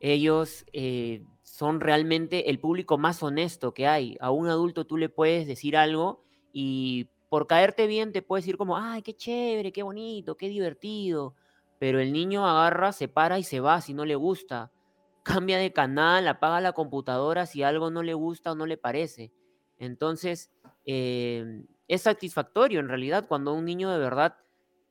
Ellos 0.01 0.65
eh, 0.73 1.25
son 1.43 1.81
realmente 1.81 2.51
el 2.51 2.59
público 2.59 2.99
más 2.99 3.23
honesto 3.23 3.73
que 3.73 3.87
hay. 3.87 4.17
A 4.21 4.31
un 4.31 4.49
adulto 4.49 4.87
tú 4.87 4.97
le 4.97 5.09
puedes 5.09 5.47
decir 5.47 5.77
algo 5.77 6.23
y 6.53 7.09
por 7.29 7.47
caerte 7.47 7.87
bien 7.87 8.13
te 8.13 8.23
puedes 8.23 8.45
decir 8.45 8.57
como, 8.57 8.77
ay, 8.77 9.03
qué 9.03 9.15
chévere, 9.15 9.73
qué 9.73 9.83
bonito, 9.83 10.37
qué 10.37 10.49
divertido. 10.49 11.35
Pero 11.79 12.01
el 12.01 12.13
niño 12.13 12.47
agarra, 12.47 12.93
se 12.93 13.09
para 13.09 13.39
y 13.39 13.43
se 13.43 13.61
va 13.61 13.81
si 13.81 13.95
no 13.95 14.05
le 14.05 14.17
gusta. 14.17 14.71
Cambia 15.23 15.59
de 15.59 15.73
canal, 15.73 16.29
apaga 16.29 16.61
la 16.61 16.73
computadora 16.73 17.47
si 17.47 17.63
algo 17.63 17.91
no 17.91 18.03
le 18.03 18.15
gusta 18.15 18.53
o 18.53 18.55
no 18.55 18.67
le 18.67 18.77
parece. 18.77 19.33
Entonces, 19.79 20.51
eh, 20.85 21.65
es 21.89 22.03
satisfactorio 22.03 22.81
en 22.81 22.89
realidad 22.89 23.27
cuando 23.27 23.53
un 23.53 23.65
niño 23.65 23.91
de 23.91 23.99
verdad 23.99 24.37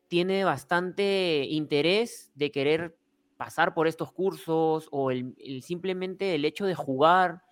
tiene 0.07 0.43
bastante 0.43 1.45
interés 1.49 2.31
de 2.35 2.51
querer 2.51 2.97
pasar 3.37 3.73
por 3.73 3.87
estos 3.87 4.11
cursos 4.11 4.87
o 4.91 5.11
simplemente 5.61 6.35
el 6.35 6.45
hecho 6.45 6.65
de 6.65 6.75
jugar 6.75 7.43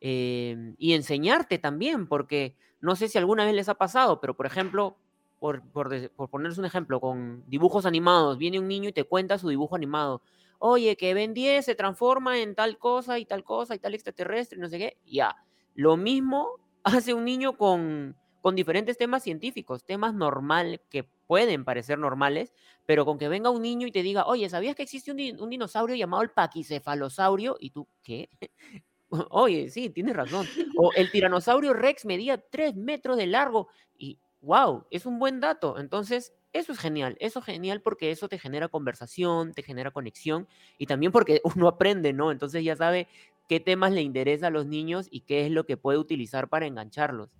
eh, 0.00 0.74
y 0.78 0.94
enseñarte 0.94 1.58
también, 1.58 2.06
porque 2.06 2.56
no 2.80 2.96
sé 2.96 3.08
si 3.08 3.18
alguna 3.18 3.44
vez 3.44 3.54
les 3.54 3.68
ha 3.68 3.74
pasado, 3.74 4.20
pero 4.20 4.34
por 4.34 4.46
ejemplo, 4.46 4.96
por, 5.38 5.62
por, 5.70 5.88
ponerles 6.30 6.58
un 6.58 6.64
ejemplo, 6.64 7.00
con 7.00 7.44
dibujos 7.46 7.86
animados, 7.86 8.38
viene 8.38 8.58
un 8.58 8.68
niño 8.68 8.90
y 8.90 8.92
te 8.92 9.04
cuenta 9.04 9.38
su 9.38 9.48
dibujo 9.48 9.76
animado. 9.76 10.22
Oye, 10.58 10.96
que 10.96 11.14
Ben 11.14 11.32
10 11.32 11.64
se 11.64 11.74
transforma 11.74 12.38
en 12.38 12.54
tal 12.54 12.76
cosa 12.78 13.18
y 13.18 13.24
tal 13.24 13.44
cosa 13.44 13.74
y 13.74 13.78
tal 13.78 13.94
extraterrestre, 13.94 14.58
no 14.58 14.68
sé 14.68 14.78
qué. 14.78 14.96
Ya. 15.06 15.36
Lo 15.74 15.96
mismo 15.96 16.48
hace 16.84 17.14
un 17.14 17.24
niño 17.24 17.56
con, 17.56 18.16
con 18.40 18.56
diferentes 18.56 18.96
temas 18.96 19.22
científicos, 19.22 19.84
temas 19.84 20.14
normal 20.14 20.80
que 20.90 21.04
pueden 21.26 21.64
parecer 21.64 21.98
normales, 21.98 22.52
pero 22.86 23.04
con 23.04 23.18
que 23.18 23.28
venga 23.28 23.50
un 23.50 23.62
niño 23.62 23.86
y 23.86 23.92
te 23.92 24.02
diga, 24.02 24.26
oye, 24.26 24.48
¿sabías 24.48 24.74
que 24.74 24.82
existe 24.82 25.10
un, 25.10 25.50
dinosaurio 25.50 25.94
llamado 25.96 26.22
el 26.22 26.30
paquicefalosaurio? 26.30 27.56
Y 27.60 27.70
tú, 27.70 27.86
¿qué? 28.02 28.28
Oye, 29.30 29.70
sí, 29.70 29.90
tienes 29.90 30.14
razón. 30.14 30.46
O 30.76 30.92
el 30.94 31.10
tiranosaurio 31.10 31.72
Rex 31.72 32.04
medía 32.04 32.38
3 32.38 32.76
metros 32.76 33.16
de 33.16 33.26
largo 33.26 33.66
y, 33.98 34.18
wow, 34.40 34.86
es 34.90 35.04
un 35.04 35.18
buen 35.18 35.40
dato. 35.40 35.80
Entonces, 35.80 36.32
eso 36.52 36.72
es 36.72 36.78
genial, 36.78 37.16
eso 37.20 37.40
es 37.40 37.44
genial 37.44 37.80
porque 37.80 38.10
eso 38.10 38.28
te 38.28 38.38
genera 38.38 38.68
conversación, 38.68 39.52
te 39.52 39.62
genera 39.62 39.90
conexión 39.90 40.48
y 40.78 40.86
también 40.86 41.12
porque 41.12 41.40
uno 41.56 41.68
aprende, 41.68 42.12
¿no? 42.12 42.32
Entonces 42.32 42.64
ya 42.64 42.76
sabe 42.76 43.08
qué 43.48 43.60
temas 43.60 43.92
le 43.92 44.02
interesa 44.02 44.48
a 44.48 44.50
los 44.50 44.66
niños 44.66 45.08
y 45.10 45.20
qué 45.20 45.44
es 45.46 45.50
lo 45.50 45.64
que 45.66 45.76
puede 45.76 45.98
utilizar 45.98 46.48
para 46.48 46.66
engancharlos. 46.66 47.30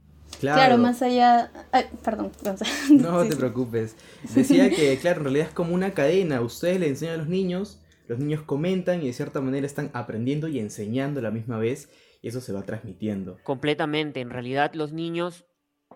Claro, 0.41 0.79
más 0.79 1.03
allá... 1.03 1.51
Ay, 1.71 1.85
perdón. 2.03 2.33
No 2.91 3.25
te 3.27 3.37
preocupes. 3.37 3.97
Decía 4.35 4.71
que, 4.71 4.99
claro, 4.99 5.19
en 5.19 5.25
realidad 5.25 5.49
es 5.49 5.55
como 5.55 5.75
una 5.75 5.93
cadena. 5.93 6.41
Ustedes 6.41 6.81
le 6.81 6.89
enseñan 6.89 7.15
a 7.15 7.19
los 7.19 7.29
niños 7.29 7.81
los 8.11 8.19
niños 8.19 8.43
comentan 8.43 9.05
y 9.05 9.07
de 9.07 9.13
cierta 9.13 9.41
manera 9.41 9.65
están 9.65 9.93
aprendiendo 9.95 10.49
y 10.49 10.59
enseñando 10.59 11.21
a 11.21 11.23
la 11.23 11.31
misma 11.31 11.59
vez 11.59 11.89
y 12.21 12.27
eso 12.27 12.41
se 12.41 12.53
va 12.53 12.65
transmitiendo. 12.65 13.39
Completamente, 13.45 14.21
en 14.21 14.31
realidad 14.31 14.75
los 14.75 14.93
niños, 14.93 15.45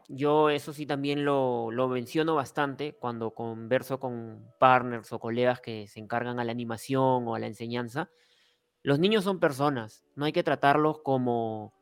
yo 0.08 0.48
eso 0.48 0.72
sí 0.72 0.86
también 0.86 1.24
lo, 1.24 1.72
lo 1.72 1.88
menciono 1.88 2.36
bastante 2.36 2.94
cuando 2.94 3.32
converso 3.32 3.98
con 3.98 4.46
partners 4.60 5.12
o 5.12 5.18
colegas 5.18 5.60
que 5.60 5.88
se 5.88 5.98
encargan 5.98 6.38
a 6.38 6.44
la 6.44 6.52
animación 6.52 7.26
o 7.26 7.34
a 7.34 7.40
la 7.40 7.48
enseñanza. 7.48 8.10
Los 8.84 9.00
niños 9.00 9.24
son 9.24 9.40
personas, 9.40 10.04
no 10.14 10.24
hay 10.24 10.32
que 10.32 10.44
tratarlos 10.44 11.00
como, 11.02 11.74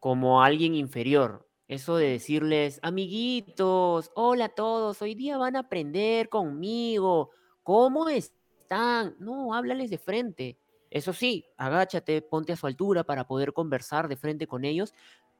como 0.00 0.42
alguien 0.42 0.76
inferior. 0.76 1.46
Eso 1.68 1.96
de 1.98 2.08
decirles, 2.08 2.80
amiguitos, 2.82 4.10
hola 4.14 4.46
a 4.46 4.48
todos, 4.48 5.02
hoy 5.02 5.14
día 5.14 5.36
van 5.36 5.54
a 5.54 5.60
aprender 5.60 6.30
conmigo. 6.30 7.30
¿Cómo 7.62 8.08
es? 8.08 8.32
No, 9.18 9.52
háblales 9.52 9.90
de 9.90 9.98
frente. 9.98 10.58
Eso 10.90 11.12
sí, 11.12 11.44
agáchate, 11.58 12.22
ponte 12.22 12.54
a 12.54 12.56
su 12.56 12.66
altura 12.66 13.04
para 13.04 13.26
poder 13.26 13.52
conversar 13.52 14.08
de 14.08 14.16
frente 14.16 14.46
con 14.46 14.64
ellos, 14.64 14.94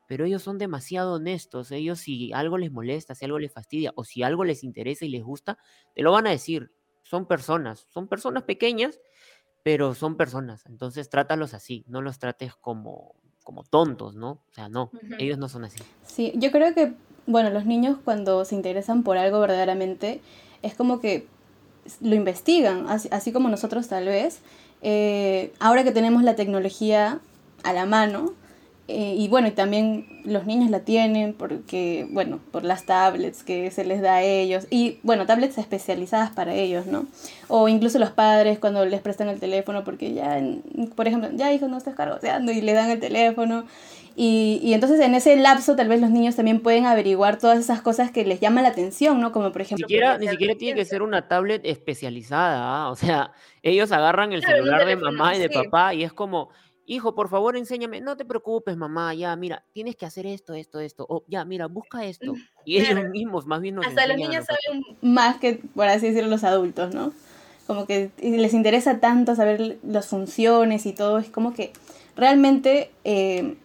pero 0.07 0.27
ellos 0.27 0.43
son 0.43 0.59
demasiado 0.59 1.15
honestos. 1.15 1.71
Ellos 1.73 2.01
si 2.01 2.31
algo 2.35 2.59
les 2.59 2.73
molesta, 2.73 3.15
si 3.15 3.25
algo 3.25 3.39
les 3.39 3.53
fastidia 3.53 3.93
o 3.97 4.05
si 4.05 4.23
algo 4.23 4.45
les 4.45 4.65
interesa 4.65 5.07
y 5.07 5.09
les 5.09 5.25
gusta, 5.25 5.59
te 5.95 6.03
lo 6.03 6.13
van 6.13 6.27
a 6.27 6.31
decir. 6.31 6.71
Son 7.05 7.27
personas, 7.27 7.87
son 7.89 8.07
personas 8.07 8.43
pequeñas, 8.43 9.01
pero 9.63 9.95
son 9.95 10.19
personas. 10.19 10.67
Entonces 10.67 11.09
trátalos 11.09 11.55
así, 11.55 11.85
no 11.89 12.03
los 12.03 12.19
trates 12.19 12.55
como, 12.55 13.15
como 13.49 13.63
tontos, 13.63 14.15
¿no? 14.15 14.33
O 14.33 14.55
sea, 14.55 14.69
no, 14.69 14.91
ellos 15.19 15.39
no 15.39 15.49
son 15.49 15.65
así. 15.65 15.79
Sí, 16.07 16.35
yo 16.37 16.51
creo 16.51 16.75
que, 16.75 16.93
bueno, 17.27 17.49
los 17.49 17.65
niños 17.65 17.97
cuando 18.05 18.45
se 18.45 18.55
interesan 18.55 19.03
por 19.03 19.17
algo 19.17 19.41
verdaderamente, 19.41 20.21
es 20.61 20.75
como 20.75 21.01
que 21.01 21.27
lo 22.03 22.15
investigan, 22.15 22.85
así, 22.91 23.33
como 23.33 23.49
nosotros 23.49 23.89
tal 23.89 24.05
vez. 24.05 24.41
Eh, 24.83 25.55
ahora 25.61 25.83
que 25.83 25.93
tenemos 25.93 26.25
la 26.25 26.37
tecnología 26.37 27.21
a 27.63 27.73
la 27.73 27.87
mano, 27.87 28.35
eh, 28.91 29.17
y 29.19 29.29
bueno, 29.29 29.49
y 29.49 29.51
también 29.51 30.07
los 30.25 30.47
niños 30.47 30.71
la 30.71 30.81
tienen 30.81 31.35
porque, 31.35 32.07
bueno, 32.11 32.41
por 32.51 32.65
las 32.65 32.87
tablets 32.87 33.43
que 33.43 33.71
se 33.71 33.85
les 33.85 34.01
da 34.01 34.17
a 34.17 34.23
ellos, 34.23 34.67
y 34.71 34.99
bueno, 35.03 35.27
tablets 35.27 35.59
especializadas 35.59 36.31
para 36.31 36.55
ellos, 36.55 36.87
¿no? 36.87 37.07
O 37.49 37.69
incluso 37.69 37.99
los 37.99 38.11
padres 38.11 38.59
cuando 38.59 38.87
les 38.87 39.03
prestan 39.03 39.29
el 39.29 39.41
teléfono 39.41 39.85
porque 39.85 40.15
ya, 40.15 40.41
por 40.97 41.07
ejemplo, 41.07 41.29
ya 41.35 41.53
hijo, 41.53 41.69
no 41.69 41.77
estás 41.77 41.97
cargoteando 41.97 42.51
y 42.51 42.63
le 42.63 42.73
dan 42.73 42.91
el 42.91 42.99
teléfono. 42.99 43.67
Y, 44.17 44.59
y, 44.65 44.73
entonces 44.73 44.99
en 45.01 45.15
ese 45.15 45.37
lapso 45.37 45.77
tal 45.77 45.87
vez 45.87 46.01
los 46.01 46.11
niños 46.11 46.35
también 46.35 46.61
pueden 46.61 46.87
averiguar 46.87 47.39
todas 47.39 47.59
esas 47.59 47.83
cosas 47.83 48.11
que 48.11 48.25
les 48.25 48.41
llaman 48.41 48.65
la 48.65 48.71
atención, 48.71 49.21
¿no? 49.21 49.33
Como 49.33 49.53
por 49.53 49.63
ejemplo... 49.63 49.87
Ni 49.87 49.95
siquiera, 49.95 50.19
ni 50.19 50.29
siquiera 50.29 50.55
tiene 50.57 50.77
que 50.77 50.85
ser 50.87 51.03
una 51.03 51.29
tablet 51.29 51.61
especializada, 51.65 52.85
¿ah? 52.85 52.91
o 52.91 52.97
sea, 52.97 53.33
ellos 53.63 53.93
agarran 53.93 54.33
el 54.33 54.43
celular 54.43 54.87
de 54.87 54.97
mamá 54.97 55.37
y 55.37 55.39
de 55.39 55.51
papá 55.51 55.95
y 55.95 56.03
es 56.03 56.13
como, 56.13 56.49
hijo, 56.89 57.15
por 57.15 57.29
favor 57.29 57.57
enséñame, 57.57 58.01
no 58.01 58.17
te 58.17 58.25
preocupes 58.25 58.77
mamá, 58.77 59.15
ya, 59.15 59.37
mira, 59.37 59.65
tienes 59.73 59.95
que 59.95 60.07
hacer 60.07 60.27
esto, 60.27 60.55
esto, 60.55 60.81
esto, 60.81 61.07
o 61.09 61.23
ya, 61.29 61.45
mira, 61.45 61.67
busca 61.67 62.05
esto. 62.05 62.33
Y 62.65 62.79
ellos 62.79 63.09
mismos 63.11 63.47
más 63.47 63.63
bien 63.63 63.77
nos 63.77 63.87
Hasta 63.87 64.07
los 64.07 64.19
niños 64.19 64.45
saben 64.45 64.83
más 65.01 65.39
que, 65.39 65.63
por 65.75 65.87
así 65.87 66.09
decirlo, 66.09 66.29
los 66.29 66.45
adultos, 66.45 66.95
¿no? 66.95 67.13
Como 67.67 67.87
que 67.87 68.11
les 68.21 68.53
interesa 68.53 69.01
tanto 69.01 69.35
saber 69.35 69.79
las 69.83 70.09
funciones 70.09 70.85
y 70.85 70.93
todo, 70.93 71.19
es 71.19 71.31
como 71.31 71.55
que 71.55 71.73
realmente... 72.17 72.91
Eh, 73.05 73.57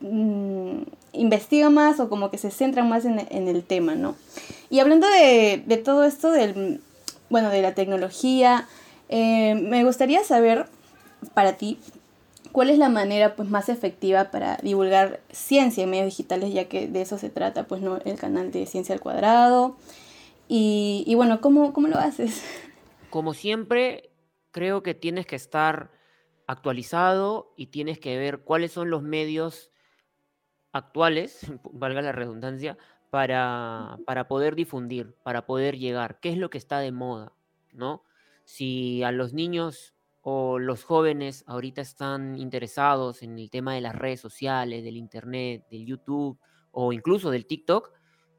mm, 0.00 0.82
investiga 1.12 1.70
más 1.70 2.00
o 2.00 2.08
como 2.08 2.30
que 2.30 2.38
se 2.38 2.50
centra 2.50 2.84
más 2.84 3.04
en, 3.04 3.18
el 3.30 3.62
tema, 3.64 3.94
¿no? 3.94 4.16
Y 4.70 4.80
hablando 4.80 5.06
de, 5.08 5.82
todo 5.84 6.04
esto 6.04 6.30
del, 6.30 6.80
bueno, 7.28 7.50
de 7.50 7.62
la 7.62 7.74
tecnología, 7.74 8.66
eh, 9.08 9.54
me 9.54 9.84
gustaría 9.84 10.24
saber 10.24 10.66
para 11.34 11.54
ti 11.54 11.78
cuál 12.52 12.70
es 12.70 12.78
la 12.78 12.88
manera 12.88 13.34
pues 13.34 13.48
más 13.48 13.68
efectiva 13.68 14.30
para 14.30 14.58
divulgar 14.58 15.20
ciencia 15.30 15.84
en 15.84 15.90
medios 15.90 16.06
digitales, 16.06 16.52
ya 16.52 16.68
que 16.68 16.86
de 16.86 17.02
eso 17.02 17.18
se 17.18 17.30
trata, 17.30 17.66
pues, 17.66 17.80
¿no? 17.82 17.98
El 18.04 18.18
canal 18.18 18.52
de 18.52 18.66
Ciencia 18.66 18.94
al 18.94 19.00
Cuadrado. 19.00 19.76
Y, 20.48 21.04
y 21.06 21.14
bueno, 21.14 21.40
¿cómo, 21.40 21.72
¿cómo 21.72 21.88
lo 21.88 21.98
haces? 21.98 22.44
Como 23.10 23.34
siempre, 23.34 24.10
creo 24.50 24.82
que 24.82 24.94
tienes 24.94 25.26
que 25.26 25.36
estar 25.36 25.90
actualizado 26.46 27.52
y 27.56 27.66
tienes 27.66 27.98
que 27.98 28.18
ver 28.18 28.40
cuáles 28.40 28.72
son 28.72 28.90
los 28.90 29.02
medios 29.02 29.70
actuales, 30.72 31.50
valga 31.72 32.02
la 32.02 32.12
redundancia, 32.12 32.76
para, 33.10 33.98
para 34.06 34.26
poder 34.26 34.54
difundir, 34.54 35.14
para 35.22 35.44
poder 35.44 35.78
llegar, 35.78 36.18
qué 36.20 36.30
es 36.30 36.38
lo 36.38 36.48
que 36.48 36.56
está 36.58 36.78
de 36.78 36.92
moda, 36.92 37.32
¿no? 37.72 38.04
Si 38.44 39.02
a 39.02 39.12
los 39.12 39.34
niños 39.34 39.94
o 40.22 40.58
los 40.58 40.84
jóvenes 40.84 41.44
ahorita 41.46 41.80
están 41.80 42.36
interesados 42.36 43.22
en 43.22 43.38
el 43.38 43.50
tema 43.50 43.74
de 43.74 43.80
las 43.80 43.94
redes 43.94 44.20
sociales, 44.20 44.84
del 44.84 44.96
internet, 44.96 45.66
del 45.70 45.84
YouTube 45.84 46.38
o 46.70 46.92
incluso 46.92 47.30
del 47.30 47.46
TikTok, 47.46 47.90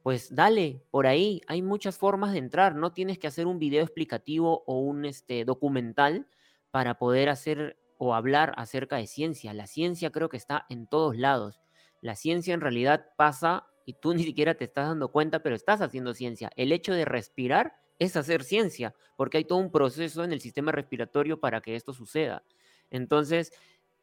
pues 0.02 0.34
dale, 0.34 0.82
por 0.92 1.08
ahí 1.08 1.42
hay 1.48 1.62
muchas 1.62 1.98
formas 1.98 2.34
de 2.34 2.40
entrar, 2.40 2.76
no 2.76 2.92
tienes 2.92 3.20
que 3.20 3.28
hacer 3.28 3.48
un 3.48 3.60
video 3.60 3.84
explicativo 3.84 4.64
o 4.66 4.80
un 4.80 5.06
este, 5.06 5.46
documental 5.46 6.28
para 6.72 6.98
poder 6.98 7.30
hacer 7.30 7.78
o 7.98 8.16
hablar 8.16 8.54
acerca 8.58 8.98
de 8.98 9.08
ciencia. 9.08 9.54
La 9.54 9.68
ciencia 9.68 10.12
creo 10.12 10.28
que 10.30 10.38
está 10.38 10.66
en 10.70 10.88
todos 10.88 11.18
lados. 11.18 11.62
La 12.02 12.16
ciencia 12.16 12.54
en 12.54 12.62
realidad 12.62 13.06
pasa 13.18 13.68
y 13.86 13.94
tú 13.94 14.14
ni 14.14 14.24
siquiera 14.24 14.56
te 14.56 14.66
estás 14.66 14.88
dando 14.88 15.12
cuenta, 15.12 15.40
pero 15.40 15.56
estás 15.56 15.82
haciendo 15.82 16.14
ciencia. 16.14 16.50
El 16.56 16.72
hecho 16.72 16.94
de 16.94 17.06
respirar 17.06 17.83
es 18.00 18.16
hacer 18.18 18.44
ciencia, 18.44 18.96
porque 19.16 19.38
hay 19.38 19.46
todo 19.46 19.60
un 19.60 19.72
proceso 19.72 20.24
en 20.24 20.34
el 20.34 20.42
sistema 20.42 20.72
respiratorio 20.72 21.40
para 21.40 21.62
que 21.62 21.76
esto 21.76 21.94
suceda. 21.94 22.44
Entonces, 22.90 23.52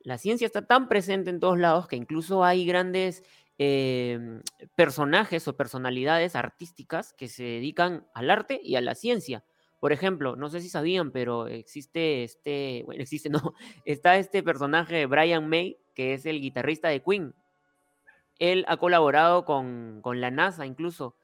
la 0.00 0.18
ciencia 0.18 0.47
está 0.47 0.66
tan 0.66 0.88
presente 0.88 1.30
en 1.30 1.40
todos 1.40 1.59
lados 1.59 1.87
que 1.87 1.97
incluso 1.97 2.44
hay 2.44 2.64
grandes 2.64 3.23
em, 3.59 4.42
personajes 4.75 5.47
o 5.47 5.56
personalidades 5.56 6.35
artísticas 6.35 7.12
que 7.12 7.28
se 7.28 7.44
dedican 7.44 8.06
al 8.14 8.30
arte 8.30 8.61
y 8.62 8.76
a 8.76 8.80
la 8.80 8.94
ciencia. 8.94 9.44
Por 9.80 9.92
ejemplo, 9.92 10.37
no 10.37 10.49
sé 10.50 10.61
si 10.61 10.68
sabían, 10.68 11.11
pero 11.11 11.47
existe 11.47 12.23
este, 12.23 12.82
bueno, 12.85 13.02
existe, 13.02 13.28
no, 13.30 13.54
está 13.85 14.16
este 14.16 14.42
personaje, 14.42 15.06
Brian 15.06 15.49
May, 15.49 15.78
que 15.94 16.14
es 16.14 16.26
el 16.26 16.40
guitarrista 16.40 16.88
de 16.88 17.02
Queen. 17.02 17.35
Él 18.38 18.64
ha 18.68 18.78
colaborado 18.78 19.44
con, 19.44 20.00
la 20.02 20.30
NASA 20.30 20.64
incluso 20.64 21.14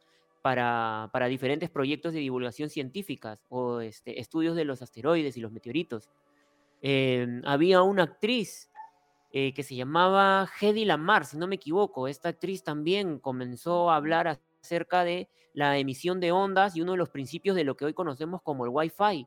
para, 0.46 1.26
diferentes 1.26 1.68
proyectos 1.70 2.12
de 2.12 2.20
divulgación 2.20 2.70
científicas 2.70 3.44
o 3.48 3.80
este, 3.80 4.20
estudios 4.20 4.54
de 4.54 4.64
los 4.64 4.80
asteroides 4.80 5.36
y 5.36 5.40
los 5.40 5.50
meteoritos. 5.50 6.08
Em, 6.82 7.42
había 7.44 7.82
una 7.82 8.04
actriz 8.04 8.70
eh, 9.32 9.52
que 9.54 9.64
se 9.64 9.74
llamaba 9.74 10.48
Hedy 10.60 10.84
Lamar, 10.84 11.24
si 11.24 11.36
no 11.36 11.48
me 11.48 11.56
equivoco. 11.56 12.06
Esta 12.06 12.28
actriz 12.28 12.62
también 12.62 13.18
comenzó 13.18 13.90
a 13.90 13.96
hablar 13.96 14.38
acerca 14.62 15.02
de 15.02 15.28
la 15.52 15.78
emisión 15.78 16.20
de 16.20 16.30
ondas 16.30 16.76
y 16.76 16.80
uno 16.80 16.92
de 16.92 16.98
los 16.98 17.10
principios 17.10 17.56
de 17.56 17.64
lo 17.64 17.76
que 17.76 17.86
hoy 17.86 17.94
conocemos 17.94 18.40
como 18.40 18.66
el 18.66 18.70
Wi-Fi. 18.72 19.26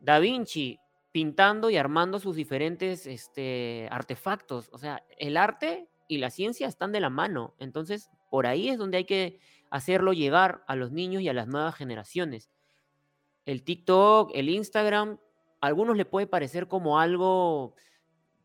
Da 0.00 0.18
Vinci 0.18 0.78
pintando 1.12 1.70
y 1.70 1.78
armando 1.78 2.18
sus 2.18 2.36
diferentes 2.36 3.06
este, 3.06 3.88
artefactos. 3.90 4.68
O 4.72 4.76
sea, 4.76 5.02
el 5.16 5.38
arte 5.38 5.88
y 6.08 6.18
la 6.18 6.28
ciencia 6.28 6.68
están 6.68 6.92
de 6.92 7.00
la 7.00 7.08
mano. 7.08 7.54
Entonces, 7.58 8.10
por 8.30 8.46
ahí 8.46 8.68
es 8.68 8.76
donde 8.76 8.98
hay 8.98 9.04
que 9.04 9.38
hacerlo 9.76 10.12
llegar 10.12 10.64
a 10.66 10.76
los 10.76 10.92
niños 10.92 11.22
y 11.22 11.28
a 11.28 11.32
las 11.32 11.46
nuevas 11.46 11.74
generaciones. 11.74 12.50
El 13.44 13.62
TikTok, 13.62 14.30
el 14.34 14.48
Instagram, 14.48 15.18
a 15.60 15.66
algunos 15.66 15.96
le 15.96 16.04
puede 16.04 16.26
parecer 16.26 16.68
como 16.68 16.98
algo 16.98 17.74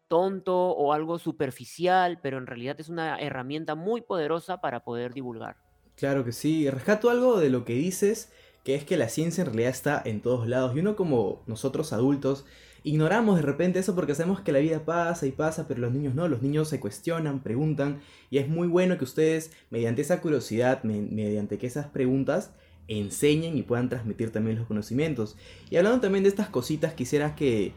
tonto 0.07 0.71
o 0.71 0.93
algo 0.93 1.19
superficial, 1.19 2.19
pero 2.21 2.37
en 2.37 2.45
realidad 2.45 2.79
es 2.79 2.89
una 2.89 3.17
herramienta 3.17 3.75
muy 3.75 4.01
poderosa 4.01 4.59
para 4.59 4.83
poder 4.83 5.13
divulgar. 5.13 5.57
Claro 5.95 6.25
que 6.25 6.33
sí, 6.33 6.69
rescato 6.69 7.09
algo 7.09 7.39
de 7.39 7.49
lo 7.49 7.63
que 7.63 7.73
dices, 7.73 8.31
que 8.63 8.75
es 8.75 8.83
que 8.83 8.97
la 8.97 9.09
ciencia 9.09 9.41
en 9.41 9.47
realidad 9.47 9.69
está 9.71 10.01
en 10.03 10.21
todos 10.21 10.47
lados 10.47 10.75
y 10.75 10.79
uno 10.79 10.95
como 10.95 11.43
nosotros 11.47 11.93
adultos 11.93 12.45
ignoramos 12.83 13.35
de 13.35 13.41
repente 13.43 13.79
eso 13.79 13.95
porque 13.95 14.15
sabemos 14.15 14.41
que 14.41 14.51
la 14.51 14.59
vida 14.59 14.85
pasa 14.85 15.25
y 15.27 15.31
pasa, 15.31 15.67
pero 15.67 15.81
los 15.81 15.91
niños 15.91 16.15
no, 16.15 16.27
los 16.27 16.41
niños 16.41 16.69
se 16.69 16.79
cuestionan, 16.79 17.41
preguntan 17.41 18.01
y 18.29 18.39
es 18.39 18.47
muy 18.47 18.67
bueno 18.67 18.97
que 18.97 19.03
ustedes 19.03 19.51
mediante 19.69 20.01
esa 20.01 20.21
curiosidad, 20.21 20.83
mediante 20.83 21.57
que 21.57 21.67
esas 21.67 21.87
preguntas 21.87 22.51
enseñen 22.87 23.57
y 23.57 23.63
puedan 23.63 23.89
transmitir 23.89 24.31
también 24.31 24.57
los 24.57 24.67
conocimientos. 24.67 25.37
Y 25.69 25.77
hablando 25.77 26.01
también 26.01 26.23
de 26.23 26.29
estas 26.29 26.49
cositas, 26.49 26.93
quisiera 26.93 27.35
que, 27.35 27.73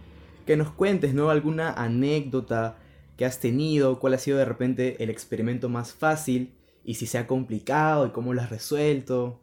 que 0.46 0.56
nos 0.56 0.70
cuentes, 0.70 1.14
¿no? 1.14 1.30
Alguna 1.30 1.72
anécdota 1.72 2.78
que 3.16 3.24
has 3.24 3.38
tenido, 3.38 4.00
cuál 4.00 4.14
ha 4.14 4.18
sido 4.18 4.38
de 4.38 4.44
repente 4.44 5.02
el 5.02 5.10
experimento 5.10 5.68
más 5.68 5.92
fácil 5.92 6.54
y 6.84 6.94
si 6.94 7.06
se 7.06 7.18
ha 7.18 7.26
complicado 7.26 8.06
y 8.06 8.10
cómo 8.10 8.34
lo 8.34 8.40
has 8.40 8.50
resuelto. 8.50 9.40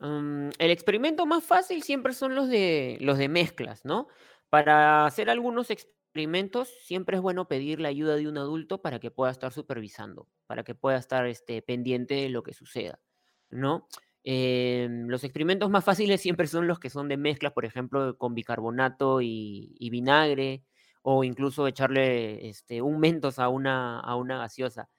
Mm, 0.00 0.50
el 0.58 0.70
experimento 0.70 1.26
más 1.26 1.44
fácil 1.44 1.82
siempre 1.82 2.12
son 2.12 2.34
los 2.34 2.48
de, 2.48 2.98
los 3.00 3.18
de 3.18 3.28
mezclas, 3.28 3.84
¿no? 3.84 4.08
Para 4.50 5.06
hacer 5.06 5.30
algunos 5.30 5.70
experimentos 5.70 6.68
siempre 6.82 7.16
es 7.16 7.22
bueno 7.22 7.46
pedir 7.46 7.80
la 7.80 7.88
ayuda 7.88 8.16
de 8.16 8.28
un 8.28 8.36
adulto 8.36 8.82
para 8.82 8.98
que 8.98 9.10
pueda 9.10 9.30
estar 9.30 9.52
supervisando, 9.52 10.28
para 10.46 10.64
que 10.64 10.74
pueda 10.74 10.98
estar 10.98 11.26
este, 11.26 11.62
pendiente 11.62 12.14
de 12.14 12.28
lo 12.28 12.42
que 12.42 12.52
suceda, 12.52 13.00
¿no? 13.48 13.86
Em, 14.22 15.08
los 15.08 15.24
experimentos 15.24 15.70
más 15.70 15.84
fáciles 15.84 16.20
siempre 16.20 16.46
son 16.46 16.66
los 16.66 16.78
que 16.78 16.90
son 16.90 17.08
de 17.08 17.16
mezclas, 17.16 17.52
por 17.52 17.64
ejemplo, 17.64 18.18
con 18.18 18.34
bicarbonato 18.34 19.20
y, 19.22 19.88
vinagre, 19.90 20.64
o 21.02 21.24
incluso 21.24 21.66
echarle 21.66 22.48
este, 22.48 22.82
un 22.82 23.00
mentos 23.00 23.38
a 23.38 23.48
una, 23.48 24.00
a 24.00 24.16
una 24.16 24.38
gaseosa. 24.38 24.90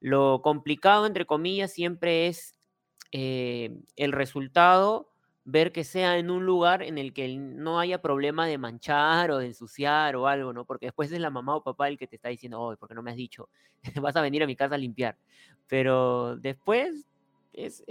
Lo 0.00 0.42
complicado, 0.42 1.06
entre 1.06 1.26
comillas, 1.26 1.72
siempre 1.72 2.26
es 2.26 2.54
eh, 3.12 3.70
el 3.96 4.12
resultado, 4.12 5.12
ver 5.46 5.70
que 5.70 5.84
sea 5.84 6.18
en 6.18 6.28
un 6.28 6.44
lugar 6.44 6.82
en 6.82 6.98
el 6.98 7.12
que 7.12 7.28
no 7.38 7.78
haya 7.78 8.02
problema 8.02 8.48
de 8.48 8.58
manchar 8.58 9.30
o 9.30 9.38
de 9.38 9.46
ensuciar 9.46 10.16
o 10.16 10.26
algo, 10.26 10.52
¿no? 10.52 10.64
Porque 10.64 10.86
después 10.86 11.12
es 11.12 11.20
la 11.20 11.30
mamá 11.30 11.54
o 11.54 11.62
papá 11.62 11.86
el 11.86 11.96
que 11.96 12.08
te 12.08 12.16
está 12.16 12.28
diciendo, 12.28 12.60
oh, 12.60 12.76
¿por 12.76 12.88
qué 12.88 12.96
no 12.96 13.02
me 13.02 13.12
has 13.12 13.16
dicho? 13.16 13.48
Vas 14.02 14.16
a 14.16 14.20
venir 14.22 14.42
a 14.42 14.46
mi 14.48 14.56
casa 14.56 14.74
a 14.74 14.78
limpiar. 14.78 15.16
Pero 15.68 16.36
después 16.36 17.06
es, 17.52 17.84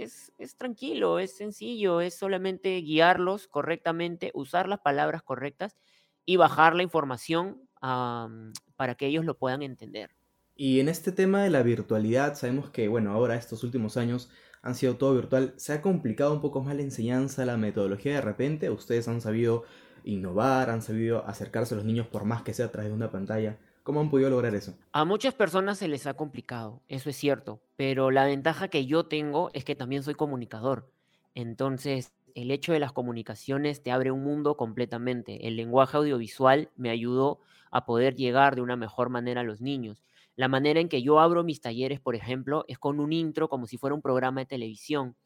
tranquilo, 0.58 1.18
es 1.18 1.34
sencillo, 1.34 2.02
es 2.02 2.14
solamente 2.14 2.76
guiarlos 2.82 3.48
correctamente, 3.48 4.32
usar 4.34 4.68
las 4.68 4.80
palabras 4.80 5.22
correctas 5.22 5.78
y 6.26 6.36
bajar 6.36 6.74
la 6.74 6.82
información 6.82 7.62
para 7.80 8.94
que 8.96 9.06
ellos 9.06 9.24
lo 9.24 9.38
puedan 9.38 9.62
entender. 9.62 10.10
Y 10.54 10.80
en 10.80 10.90
este 10.90 11.10
tema 11.10 11.42
de 11.42 11.50
la 11.50 11.62
virtualidad, 11.62 12.34
sabemos 12.34 12.68
que, 12.68 12.88
bueno, 12.88 13.12
ahora 13.12 13.36
estos 13.36 13.64
últimos 13.64 13.96
años 13.96 14.30
han 14.66 14.74
sido 14.74 14.96
todo 14.96 15.14
virtual. 15.14 15.54
¿Se 15.56 15.72
ha 15.72 15.80
complicado 15.80 16.34
un 16.34 16.40
poco 16.40 16.60
más 16.60 16.74
la 16.74 16.82
enseñanza, 16.82 17.46
la 17.46 17.56
metodología 17.56 18.14
de 18.14 18.20
repente? 18.20 18.68
¿Ustedes 18.68 19.06
han 19.06 19.20
sabido 19.20 19.62
innovar, 20.02 20.70
han 20.70 20.82
sabido 20.82 21.24
acercarse 21.26 21.74
a 21.74 21.76
los 21.76 21.86
niños 21.86 22.08
por 22.08 22.24
más 22.24 22.42
que 22.42 22.52
sea 22.52 22.66
a 22.66 22.72
través 22.72 22.90
de 22.90 22.96
una 22.96 23.10
pantalla? 23.12 23.58
¿Cómo 23.84 24.00
han 24.00 24.10
podido 24.10 24.28
lograr 24.28 24.56
eso? 24.56 24.76
A 24.92 25.04
muchas 25.04 25.34
personas 25.34 25.78
se 25.78 25.86
les 25.86 26.08
ha 26.08 26.14
complicado, 26.14 26.82
eso 26.88 27.08
es 27.08 27.16
cierto, 27.16 27.60
pero 27.76 28.10
la 28.10 28.24
ventaja 28.24 28.66
que 28.66 28.86
yo 28.86 29.06
tengo 29.06 29.50
es 29.52 29.64
que 29.64 29.76
también 29.76 30.02
soy 30.02 30.14
comunicador. 30.14 30.90
Entonces, 31.36 32.12
el 32.34 32.50
hecho 32.50 32.72
de 32.72 32.80
las 32.80 32.92
comunicaciones 32.92 33.84
te 33.84 33.92
abre 33.92 34.10
un 34.10 34.24
mundo 34.24 34.56
completamente. 34.56 35.46
El 35.46 35.54
lenguaje 35.54 35.96
audiovisual 35.96 36.70
me 36.74 36.90
ayudó 36.90 37.38
a 37.70 37.86
poder 37.86 38.16
llegar 38.16 38.56
de 38.56 38.62
una 38.62 38.74
mejor 38.74 39.10
manera 39.10 39.42
a 39.42 39.44
los 39.44 39.60
niños. 39.60 40.02
La 40.36 40.48
manera 40.48 40.80
en 40.80 40.88
que 40.88 41.02
yo 41.02 41.18
abro 41.18 41.42
mis 41.42 41.60
talleres, 41.60 42.00
por 42.00 42.14
ejemplo, 42.14 42.64
es 42.68 42.78
con 42.78 43.00
un 43.00 43.12
intro 43.12 43.48
como 43.48 43.66
si 43.66 43.78
fuera 43.78 43.94
un 43.94 44.02
programa 44.02 44.40
de 44.40 44.46
televisión. 44.46 45.16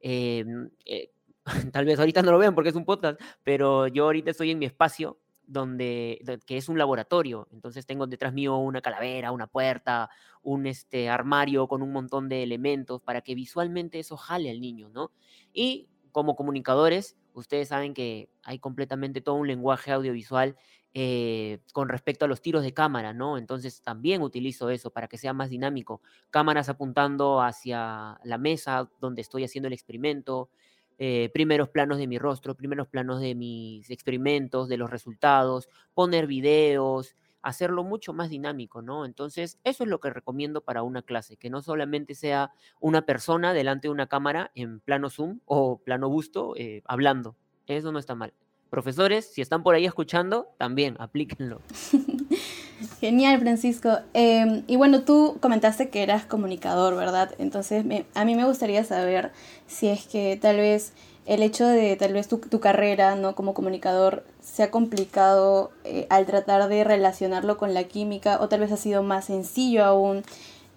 Em, 0.00 0.70
eh, 0.84 1.10
tal 1.72 1.84
vez 1.84 1.98
ahorita 1.98 2.22
no 2.22 2.32
lo 2.32 2.38
vean 2.38 2.54
porque 2.54 2.70
es 2.70 2.76
un 2.76 2.84
podcast, 2.84 3.20
pero 3.42 3.86
yo 3.86 4.04
ahorita 4.04 4.30
estoy 4.30 4.50
en 4.50 4.58
mi 4.58 4.66
espacio 4.66 5.20
donde, 5.46 6.22
que 6.46 6.56
es 6.56 6.68
un 6.68 6.78
laboratorio. 6.78 7.48
Entonces 7.52 7.86
tengo 7.86 8.06
detrás 8.06 8.32
mío 8.32 8.56
una 8.56 8.80
calavera, 8.80 9.32
una 9.32 9.46
puerta, 9.46 10.10
un 10.42 10.66
este, 10.66 11.08
armario 11.08 11.68
con 11.68 11.82
un 11.82 11.92
montón 11.92 12.28
de 12.28 12.42
elementos 12.42 13.02
para 13.02 13.20
que 13.20 13.34
visualmente 13.34 13.98
eso 13.98 14.16
jale 14.16 14.50
al 14.50 14.60
niño, 14.60 14.88
¿no? 14.88 15.12
Y 15.52 15.88
como 16.12 16.36
comunicadores, 16.36 17.16
ustedes 17.34 17.68
saben 17.68 17.94
que 17.94 18.30
hay 18.42 18.58
completamente 18.58 19.20
todo 19.20 19.34
un 19.34 19.48
lenguaje 19.48 19.92
audiovisual 19.92 20.56
eh, 20.96 21.58
con 21.72 21.88
respecto 21.88 22.24
a 22.24 22.28
los 22.28 22.40
tiros 22.40 22.62
de 22.62 22.72
cámara, 22.72 23.12
¿no? 23.12 23.36
Entonces 23.36 23.82
también 23.82 24.22
utilizo 24.22 24.70
eso 24.70 24.90
para 24.90 25.08
que 25.08 25.18
sea 25.18 25.32
más 25.32 25.50
dinámico. 25.50 26.00
Cámaras 26.30 26.68
apuntando 26.68 27.42
hacia 27.42 28.18
la 28.22 28.38
mesa 28.38 28.88
donde 29.00 29.22
estoy 29.22 29.42
haciendo 29.42 29.66
el 29.66 29.72
experimento, 29.72 30.50
eh, 30.98 31.30
primeros 31.34 31.68
planos 31.68 31.98
de 31.98 32.06
mi 32.06 32.18
rostro, 32.18 32.54
primeros 32.54 32.86
planos 32.86 33.20
de 33.20 33.34
mis 33.34 33.90
experimentos, 33.90 34.68
de 34.68 34.76
los 34.76 34.88
resultados, 34.88 35.68
poner 35.94 36.28
videos, 36.28 37.16
hacerlo 37.42 37.82
mucho 37.82 38.12
más 38.12 38.30
dinámico, 38.30 38.80
¿no? 38.80 39.04
Entonces, 39.04 39.58
eso 39.64 39.82
es 39.82 39.90
lo 39.90 39.98
que 39.98 40.10
recomiendo 40.10 40.60
para 40.62 40.84
una 40.84 41.02
clase, 41.02 41.36
que 41.36 41.50
no 41.50 41.60
solamente 41.60 42.14
sea 42.14 42.52
una 42.80 43.02
persona 43.04 43.52
delante 43.52 43.88
de 43.88 43.92
una 43.92 44.06
cámara 44.06 44.52
en 44.54 44.78
plano 44.78 45.10
Zoom 45.10 45.40
o 45.44 45.78
plano 45.78 46.08
busto 46.08 46.54
eh, 46.56 46.82
hablando. 46.86 47.36
Eso 47.66 47.90
no 47.90 47.98
está 47.98 48.14
mal. 48.14 48.32
Profesores, 48.74 49.30
si 49.32 49.40
están 49.40 49.62
por 49.62 49.76
ahí 49.76 49.86
escuchando, 49.86 50.48
también 50.58 50.96
aplíquenlo. 50.98 51.60
Genial, 53.00 53.38
Francisco. 53.38 54.00
Em, 54.14 54.64
y 54.66 54.74
bueno, 54.74 55.02
tú 55.02 55.36
comentaste 55.40 55.90
que 55.90 56.02
eras 56.02 56.24
comunicador, 56.24 56.96
¿verdad? 56.96 57.36
Entonces, 57.38 57.84
a 58.14 58.24
mí 58.24 58.34
me 58.34 58.44
gustaría 58.44 58.82
saber 58.82 59.30
si 59.68 59.86
es 59.86 60.08
que 60.08 60.36
tal 60.42 60.56
vez 60.56 60.92
el 61.24 61.44
hecho 61.44 61.68
de 61.68 61.94
tal 61.94 62.14
vez 62.14 62.26
tu, 62.26 62.40
carrera, 62.58 63.14
¿no? 63.14 63.36
Como 63.36 63.54
comunicador, 63.54 64.24
se 64.42 64.64
ha 64.64 64.72
complicado 64.72 65.70
eh, 65.84 66.08
al 66.10 66.26
tratar 66.26 66.68
de 66.68 66.82
relacionarlo 66.82 67.56
con 67.56 67.74
la 67.74 67.84
química, 67.84 68.40
o 68.40 68.48
tal 68.48 68.58
vez 68.58 68.72
ha 68.72 68.76
sido 68.76 69.04
más 69.04 69.26
sencillo 69.26 69.84
aún, 69.84 70.24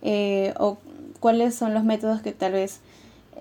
eh, 0.04 0.54
o 0.60 0.78
cuáles 1.20 1.56
son 1.56 1.74
los 1.74 1.84
métodos 1.84 2.22
que 2.22 2.32
tal 2.32 2.52
vez 2.52 2.80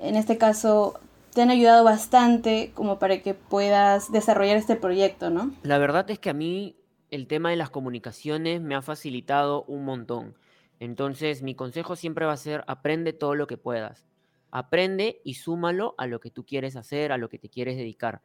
en 0.02 0.16
este 0.16 0.38
caso 0.38 0.98
te 1.36 1.42
han 1.42 1.50
ayudado 1.50 1.84
bastante 1.84 2.72
como 2.72 2.98
para 2.98 3.20
que 3.20 3.34
puedas 3.34 4.10
desarrollar 4.10 4.56
este 4.56 4.74
proyecto, 4.74 5.28
¿no? 5.28 5.52
La 5.62 5.76
verdad 5.76 6.10
es 6.10 6.18
que 6.18 6.30
a 6.30 6.32
mí 6.32 6.78
el 7.10 7.26
tema 7.26 7.50
de 7.50 7.56
las 7.56 7.68
comunicaciones 7.68 8.62
me 8.62 8.74
ha 8.74 8.80
facilitado 8.80 9.62
un 9.64 9.84
montón. 9.84 10.34
Entonces, 10.80 11.42
mi 11.42 11.54
consejo 11.54 11.94
siempre 11.94 12.24
va 12.24 12.32
a 12.32 12.38
ser, 12.38 12.64
aprende 12.66 13.12
todo 13.12 13.34
lo 13.34 13.46
que 13.46 13.58
puedas. 13.58 14.06
Aprende 14.50 15.20
y 15.24 15.34
súmalo 15.34 15.94
a 15.98 16.06
lo 16.06 16.20
que 16.20 16.30
tú 16.30 16.46
quieres 16.46 16.74
hacer, 16.74 17.12
a 17.12 17.18
lo 17.18 17.28
que 17.28 17.38
te 17.38 17.50
quieres 17.50 17.76
dedicar. 17.76 18.22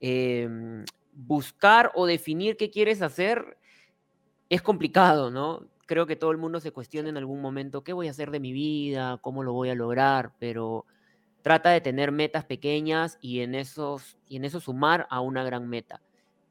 Em, 0.00 0.86
buscar 1.12 1.92
o 1.94 2.06
definir 2.06 2.56
qué 2.56 2.70
quieres 2.70 3.02
hacer 3.02 3.58
es 4.48 4.62
complicado, 4.62 5.30
¿no? 5.30 5.68
Creo 5.84 6.06
que 6.06 6.16
todo 6.16 6.30
el 6.30 6.38
mundo 6.38 6.60
se 6.60 6.72
cuestiona 6.72 7.10
en 7.10 7.18
algún 7.18 7.42
momento, 7.42 7.84
¿qué 7.84 7.92
voy 7.92 8.08
a 8.08 8.12
hacer 8.12 8.30
de 8.30 8.40
mi 8.40 8.52
vida? 8.54 9.18
¿Cómo 9.20 9.42
lo 9.42 9.52
voy 9.52 9.68
a 9.68 9.74
lograr? 9.74 10.32
Pero 10.38 10.86
trata 11.44 11.68
de 11.68 11.82
tener 11.82 12.10
metas 12.10 12.46
pequeñas 12.46 13.18
y 13.20 13.40
en, 13.40 13.54
esos, 13.54 14.16
y 14.26 14.36
en 14.36 14.46
eso 14.46 14.60
sumar 14.60 15.06
a 15.10 15.20
una 15.20 15.44
gran 15.44 15.68
meta. 15.68 16.00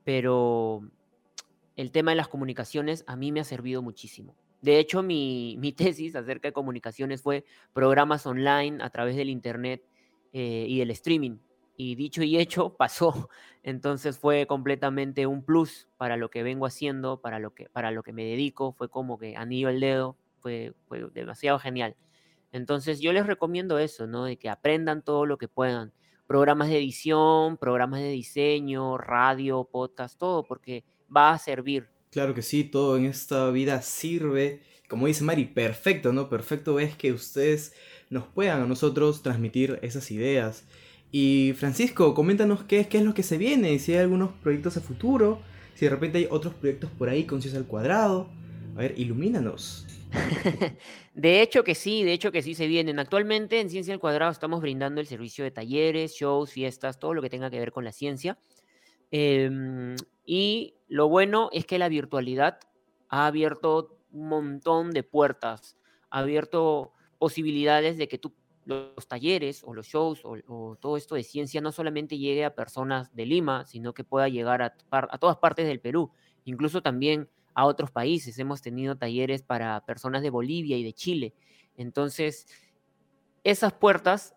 Pero 0.04 0.88
el 1.76 1.90
tema 1.92 2.12
de 2.12 2.18
las 2.18 2.28
comunicaciones 2.28 3.04
a 3.08 3.16
mí 3.16 3.32
me 3.32 3.40
ha 3.40 3.44
servido 3.44 3.82
muchísimo. 3.82 4.36
De 4.62 4.78
hecho, 4.78 5.02
mi, 5.02 5.58
tesis 5.76 6.16
acerca 6.16 6.50
de 6.50 6.54
comunicaciones 6.54 7.24
fue 7.24 7.44
programas 7.74 8.28
online 8.28 8.84
a 8.84 8.92
través 8.92 9.16
del 9.16 9.32
Internet 9.32 9.84
eh, 10.32 10.68
y 10.70 10.78
del 10.78 10.92
streaming. 10.92 11.40
Y 11.76 11.96
dicho 11.96 12.22
y 12.22 12.38
hecho, 12.38 12.74
pasó. 12.78 13.30
Entonces 13.64 14.20
fue 14.20 14.46
completamente 14.46 15.26
un 15.26 15.44
plus 15.44 15.88
para 15.98 16.18
lo 16.18 16.30
que 16.30 16.44
vengo 16.44 16.68
haciendo, 16.68 17.20
para 17.20 17.40
lo 17.40 17.56
que, 17.56 17.68
para 17.68 17.90
lo 17.90 18.04
que 18.04 18.14
me 18.14 18.26
dedico. 18.26 18.74
Fue 18.74 18.90
como 18.90 19.18
que 19.18 19.38
anillo 19.38 19.70
el 19.70 19.80
dedo, 19.80 20.18
fue, 20.38 20.74
fue 20.88 21.10
demasiado 21.16 21.58
genial. 21.58 21.96
Entonces 22.54 23.02
yo 23.02 23.12
les 23.12 23.26
recomiendo 23.26 23.80
eso, 23.80 24.08
¿no? 24.08 24.26
De 24.26 24.38
que 24.38 24.48
aprendan 24.48 25.02
todo 25.02 25.26
lo 25.26 25.38
que 25.38 25.48
puedan. 25.48 25.92
Programas 26.28 26.70
de 26.70 26.78
edición, 26.78 27.58
programas 27.58 28.00
de 28.00 28.10
diseño, 28.10 28.98
radio, 28.98 29.68
podcast, 29.70 30.18
todo, 30.18 30.46
porque 30.46 30.86
va 31.14 31.32
a 31.32 31.40
servir. 31.40 31.90
Claro 32.12 32.36
que 32.36 32.44
sí, 32.44 32.64
todo 32.64 32.96
en 32.96 33.06
esta 33.06 33.50
vida 33.50 33.82
sirve. 33.82 34.62
Como 34.88 35.08
dice 35.08 35.24
Mari, 35.24 35.46
perfecto, 35.46 36.14
¿no? 36.14 36.30
Perfecto 36.30 36.80
es 36.80 36.96
que 36.96 37.12
ustedes 37.12 37.74
nos 38.12 38.26
puedan 38.28 38.62
a 38.62 38.68
nosotros 38.68 39.24
transmitir 39.24 39.80
esas 39.82 40.12
ideas. 40.12 40.68
Y 41.12 41.54
Francisco, 41.58 42.14
coméntanos 42.14 42.64
qué, 42.64 42.88
qué 42.88 43.00
es 43.00 43.04
lo 43.04 43.16
que 43.16 43.24
se 43.24 43.40
viene, 43.40 43.80
si 43.80 43.94
hay 43.94 44.00
algunos 44.00 44.32
proyectos 44.32 44.78
a 44.78 44.82
futuro, 44.82 45.42
si 45.74 45.86
de 45.86 45.92
repente 45.92 46.20
hay 46.20 46.28
otros 46.30 46.54
proyectos 46.54 46.92
por 46.92 47.10
ahí 47.10 47.26
con 47.26 47.42
Ciencia 47.42 47.60
al 47.60 47.66
Cuadrado. 47.66 48.30
A 48.76 48.80
ver, 48.80 48.94
ilumínanos. 48.98 49.88
De 51.14 51.42
hecho 51.42 51.64
que 51.64 51.76
sí, 51.76 52.04
de 52.04 52.14
hecho 52.14 52.32
que 52.32 52.42
sí 52.42 52.56
se 52.56 52.68
vienen. 52.68 53.00
Actualmente 53.00 53.60
en 53.60 53.70
Ciencia 53.70 53.94
al 53.94 54.00
Cuadrado 54.00 54.32
estamos 54.32 54.62
brindando 54.62 55.02
el 55.02 55.08
servicio 55.08 55.44
de 55.44 55.52
talleres, 55.52 56.14
shows, 56.14 56.52
fiestas, 56.52 57.00
todo 57.00 57.14
lo 57.14 57.22
que 57.22 57.30
tenga 57.30 57.50
que 57.50 57.60
ver 57.60 57.72
con 57.72 57.84
la 57.84 57.92
ciencia. 57.92 58.38
Em, 59.12 59.96
y 60.26 60.76
lo 60.88 61.08
bueno 61.08 61.50
es 61.52 61.66
que 61.66 61.78
la 61.78 61.90
virtualidad 61.90 62.60
ha 63.10 63.28
abierto 63.28 63.98
un 64.12 64.30
montón 64.30 64.92
de 64.92 65.04
puertas, 65.04 65.78
ha 66.10 66.20
abierto 66.20 66.94
posibilidades 67.20 67.98
de 67.98 68.08
que 68.08 68.20
los 68.66 69.08
talleres 69.08 69.64
o 69.64 69.74
los 69.74 69.88
shows 69.88 70.22
o, 70.24 70.78
todo 70.80 70.98
esto 70.98 71.16
de 71.16 71.24
ciencia 71.24 71.62
no 71.62 71.72
solamente 71.72 72.18
llegue 72.18 72.46
a 72.46 72.56
personas 72.56 73.14
de 73.14 73.26
Lima, 73.26 73.66
sino 73.66 73.94
que 73.94 74.04
pueda 74.04 74.30
llegar 74.30 74.62
a 74.62 75.18
todas 75.20 75.38
partes 75.38 75.68
del 75.68 75.80
Perú. 75.80 76.12
incluso 76.46 76.82
también 76.82 77.30
a 77.54 77.66
otros 77.66 77.92
países. 77.92 78.38
Hemos 78.40 78.62
tenido 78.62 78.98
talleres 78.98 79.44
para 79.44 79.86
personas 79.86 80.22
de 80.22 80.30
Bolivia 80.30 80.78
y 80.78 80.84
de 80.84 80.94
Chile. 80.94 81.34
Entonces, 81.76 82.48
esas 83.44 83.74
puertas 83.74 84.36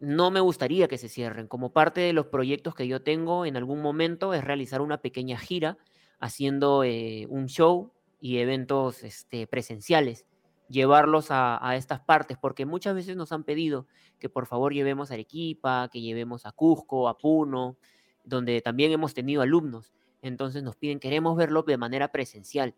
no 0.00 0.30
me 0.30 0.40
gustaría 0.40 0.88
que 0.88 0.98
se 0.98 1.08
cierren. 1.08 1.46
Como 1.46 1.72
parte 1.72 2.00
de 2.00 2.12
los 2.12 2.26
proyectos 2.26 2.74
que 2.74 2.88
yo 2.88 3.02
tengo 3.02 3.44
en 3.44 3.56
algún 3.56 3.82
momento 3.82 4.34
es 4.34 4.42
realizar 4.42 4.80
una 4.80 4.98
pequeña 4.98 5.38
gira 5.38 5.76
haciendo 6.18 6.84
eh, 6.84 7.26
un 7.28 7.46
show 7.46 7.92
y 8.20 8.38
eventos 8.38 9.02
este, 9.02 9.46
presenciales, 9.46 10.26
llevarlos 10.68 11.28
a, 11.30 11.74
estas 11.76 12.00
partes, 12.00 12.38
porque 12.38 12.66
muchas 12.66 12.94
veces 12.94 13.16
nos 13.16 13.32
han 13.32 13.44
pedido 13.44 13.86
que 14.18 14.28
por 14.28 14.46
favor 14.46 14.72
llevemos 14.72 15.10
a 15.10 15.14
Arequipa, 15.14 15.88
que 15.90 16.00
llevemos 16.00 16.46
a 16.46 16.52
Cusco, 16.52 17.08
a 17.08 17.16
Puno, 17.16 17.76
donde 18.24 18.60
también 18.60 18.92
hemos 18.92 19.14
tenido 19.14 19.42
alumnos. 19.42 19.92
Entonces 20.22 20.62
nos 20.62 20.76
piden, 20.76 21.00
queremos 21.00 21.36
verlo 21.36 21.62
de 21.62 21.76
manera 21.76 22.12
presencial. 22.12 22.74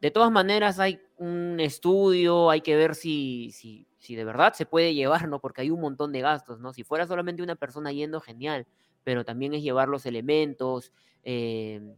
De 0.00 0.10
todas 0.10 0.32
maneras, 0.32 0.80
hay 0.80 1.00
un 1.16 1.60
estudio, 1.60 2.50
hay 2.50 2.60
que 2.60 2.74
ver 2.74 2.94
si, 2.94 3.50
si, 3.52 3.86
si 3.98 4.16
de 4.16 4.24
verdad 4.24 4.52
se 4.52 4.66
puede 4.66 4.94
llevar, 4.94 5.28
¿no? 5.28 5.40
Porque 5.40 5.60
hay 5.60 5.70
un 5.70 5.80
montón 5.80 6.12
de 6.12 6.20
gastos, 6.20 6.58
¿no? 6.58 6.72
Si 6.72 6.82
fuera 6.82 7.06
solamente 7.06 7.42
una 7.42 7.54
persona 7.54 7.92
yendo, 7.92 8.20
genial, 8.20 8.66
pero 9.04 9.24
también 9.24 9.54
es 9.54 9.62
llevar 9.62 9.88
los 9.88 10.04
elementos, 10.06 10.92
eh, 11.22 11.94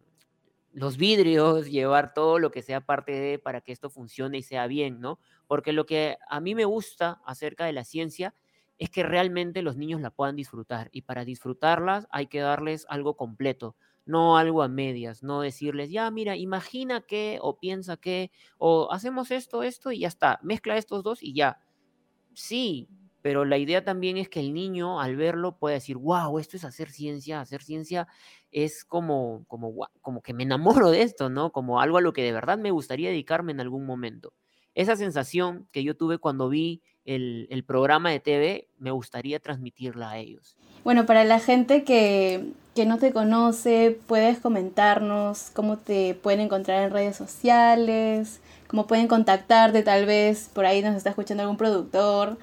los 0.75 0.97
vidrios, 0.97 1.67
llevar 1.71 2.13
todo 2.13 2.39
lo 2.39 2.51
que 2.51 2.63
sea 2.63 2.81
parte 2.81 3.13
de 3.13 3.39
para 3.39 3.61
que 3.63 3.73
esto 3.73 3.89
funcione 3.89 4.39
y 4.39 4.43
sea 4.43 4.67
bien, 4.67 5.01
¿no? 5.01 5.19
Porque 5.47 5.73
lo 5.73 5.87
que 5.87 6.19
a 6.29 6.41
mí 6.41 6.55
me 6.55 6.65
gusta 6.65 7.23
acerca 7.25 7.65
de 7.65 7.73
la 7.73 7.85
ciencia 7.85 8.35
es 8.77 8.91
que 8.91 9.03
realmente 9.03 9.63
los 9.63 9.77
niños 9.77 10.01
la 10.01 10.11
puedan 10.11 10.37
disfrutar 10.37 10.89
y 10.93 11.03
para 11.03 11.25
disfrutarlas 11.25 12.07
hay 12.11 12.27
que 12.27 12.41
darles 12.41 12.87
algo 12.89 13.17
completo, 13.17 13.77
no 14.07 14.37
algo 14.37 14.63
a 14.63 14.69
medias, 14.69 15.23
no 15.23 15.41
decirles, 15.41 15.91
ya, 15.91 16.11
mira, 16.11 16.37
imagina 16.37 17.01
que 17.01 17.39
o 17.41 17.59
piensa 17.59 17.97
que 17.97 18.31
o 18.59 18.93
hacemos 18.93 19.31
esto, 19.31 19.63
esto 19.63 19.93
y 19.93 20.01
ya 20.01 20.09
está, 20.09 20.39
mezcla 20.43 20.77
estos 20.77 21.03
dos 21.03 21.23
y 21.23 21.35
ya. 21.35 21.61
Sí, 22.35 22.89
pero 23.23 23.47
la 23.47 23.57
idea 23.57 23.83
también 23.83 24.19
es 24.19 24.29
que 24.29 24.41
el 24.41 24.53
niño 24.53 25.01
al 25.01 25.17
verlo 25.17 25.57
pueda 25.57 25.75
decir, 25.75 25.97
wow, 25.97 26.39
esto 26.39 26.59
es 26.59 26.65
hacer 26.65 26.91
ciencia, 26.91 27.41
hacer 27.41 27.63
ciencia 27.63 28.07
es 28.51 28.85
como, 28.85 29.47
como, 29.49 29.75
como 30.03 30.21
que 30.21 30.35
me 30.35 30.43
enamoro 30.43 30.91
de 30.91 31.01
esto, 31.01 31.31
¿no? 31.31 31.51
Como 31.51 31.81
algo 31.81 31.97
a 31.97 32.03
lo 32.03 32.13
que 32.13 32.23
de 32.23 32.33
verdad 32.33 32.59
me 32.59 32.71
gustaría 32.71 33.09
dedicarme 33.09 33.53
en 33.53 33.61
algún 33.61 33.87
momento. 33.87 34.35
Esa 34.75 34.97
sensación 34.97 35.69
que 35.73 35.83
yo 35.83 35.97
tuve 35.97 36.19
cuando 36.19 36.51
vi 36.51 36.83
el, 37.07 37.47
el 37.51 37.65
programa 37.65 38.11
de 38.11 38.21
TV, 38.21 38.69
me 38.77 38.91
gustaría 38.91 39.41
transmitirla 39.41 40.11
a 40.11 40.19
ellos. 40.19 40.57
Bueno, 40.83 41.07
para 41.07 41.25
la 41.25 41.41
gente 41.41 41.83
que, 41.85 42.53
que 42.75 42.87
no 42.87 42.99
te 42.99 43.13
conoce, 43.13 43.99
puedes 44.07 44.41
comentarnos 44.41 45.51
cómo 45.53 45.79
te 45.79 46.15
pueden 46.15 46.41
encontrar 46.41 46.83
en 46.83 46.91
redes 46.91 47.17
sociales, 47.17 48.41
cómo 48.67 48.87
pueden 48.87 49.09
contactarte, 49.09 49.83
tal 49.83 50.07
vez 50.07 50.51
por 50.53 50.67
ahí 50.67 50.83
nos 50.83 50.97
está 50.97 51.11
escuchando 51.11 51.43
algún 51.43 51.57
productor 51.57 52.37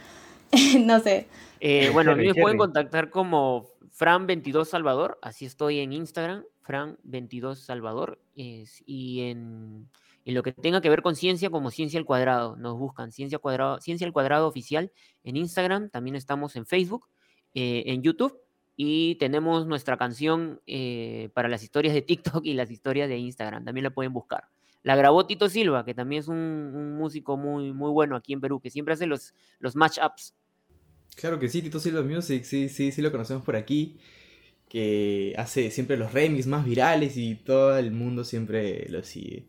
no 0.79 0.99
sé. 0.99 1.27
Eh, 1.59 1.89
bueno, 1.93 2.11
a 2.11 2.15
mí 2.15 2.27
me 2.27 2.35
pueden 2.35 2.57
contactar 2.57 3.09
como 3.09 3.67
Fran22 3.97 4.65
Salvador, 4.65 5.19
así 5.21 5.45
estoy 5.45 5.79
en 5.79 5.93
Instagram, 5.93 6.43
Fran22 6.65 7.55
Salvador, 7.55 8.19
y 8.35 9.21
en, 9.21 9.89
lo 10.25 10.43
que 10.43 10.51
tenga 10.51 10.81
que 10.81 10.89
ver 10.89 11.01
con 11.01 11.15
ciencia, 11.15 11.49
como 11.49 11.71
Ciencia 11.71 11.99
al 11.99 12.05
Cuadrado, 12.05 12.55
nos 12.55 12.77
buscan 12.77 13.11
Ciencia, 13.11 13.39
cuadrado, 13.39 13.79
ciencia 13.79 14.07
al 14.07 14.13
Cuadrado 14.13 14.47
Oficial 14.47 14.91
en 15.23 15.37
Instagram, 15.37 15.89
también 15.89 16.15
estamos 16.15 16.55
en 16.55 16.65
Facebook, 16.65 17.07
eh, 17.53 17.83
en 17.87 18.01
YouTube, 18.01 18.39
y 18.83 19.13
tenemos 19.15 19.67
nuestra 19.67 19.95
canción 19.95 20.59
eh, 20.65 21.29
para 21.35 21.47
las 21.47 21.61
historias 21.61 21.93
de 21.93 22.01
TikTok 22.01 22.43
y 22.43 22.55
las 22.55 22.71
historias 22.71 23.09
de 23.09 23.17
Instagram, 23.19 23.63
también 23.63 23.83
la 23.83 23.91
pueden 23.91 24.11
buscar. 24.11 24.45
La 24.81 24.95
grabó 24.95 25.27
Tito 25.27 25.49
Silva, 25.49 25.85
que 25.85 25.93
también 25.93 26.21
es 26.21 26.27
un, 26.27 26.95
músico 26.97 27.37
muy, 27.37 27.73
muy 27.73 27.91
bueno 27.91 28.15
aquí 28.15 28.33
en 28.33 28.41
Perú, 28.41 28.59
que 28.59 28.71
siempre 28.71 28.95
hace 28.95 29.05
los, 29.05 29.35
los 29.59 29.75
match-ups 29.75 30.33
Claro 31.15 31.37
que 31.37 31.47
sí, 31.47 31.61
Tito 31.61 31.79
Silva 31.79 32.01
Music, 32.01 32.43
sí, 32.43 32.69
sí, 32.69 32.91
sí 32.91 33.03
lo 33.03 33.11
conocemos 33.11 33.43
por 33.43 33.55
aquí. 33.55 33.99
Que 34.67 35.35
hace 35.37 35.69
siempre 35.69 35.95
los 35.95 36.11
remix 36.11 36.47
más 36.47 36.65
virales 36.65 37.17
y 37.17 37.35
todo 37.35 37.77
el 37.77 37.91
mundo 37.91 38.23
siempre 38.23 38.87
lo 38.89 39.03
sigue. 39.03 39.45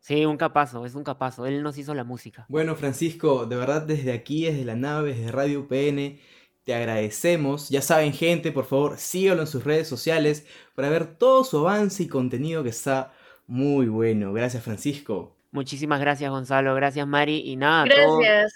Sí, 0.00 0.26
un 0.26 0.36
capazo, 0.36 0.84
es 0.84 0.94
un 0.94 1.04
capazo. 1.04 1.46
Él 1.46 1.62
nos 1.62 1.78
hizo 1.78 1.94
la 1.94 2.04
música. 2.04 2.44
Bueno, 2.50 2.74
Francisco, 2.74 3.46
de 3.46 3.56
verdad 3.56 3.86
desde 3.86 4.12
aquí, 4.12 4.44
desde 4.44 4.66
la 4.66 4.76
nave, 4.76 5.14
desde 5.14 5.32
Radio 5.32 5.60
UPN, 5.60 6.18
te 6.66 6.74
agradecemos. 6.74 7.68
Ya 7.68 7.80
saben, 7.80 8.12
gente, 8.12 8.50
por 8.50 8.64
favor, 8.64 8.98
síganlo 8.98 9.42
en 9.42 9.46
sus 9.46 9.62
redes 9.62 9.86
sociales 9.86 10.44
para 10.74 10.90
ver 10.90 11.06
todo 11.06 11.44
su 11.44 11.58
avance 11.58 12.02
y 12.02 12.08
contenido 12.08 12.64
que 12.64 12.70
está 12.70 13.12
muy 13.46 13.86
bueno. 13.86 14.32
Gracias, 14.32 14.64
Francisco. 14.64 15.36
Muchísimas 15.52 16.00
gracias, 16.00 16.28
Gonzalo. 16.28 16.74
Gracias, 16.74 17.06
Mari. 17.06 17.40
Y 17.48 17.54
nada, 17.54 17.84
gracias 17.84 18.52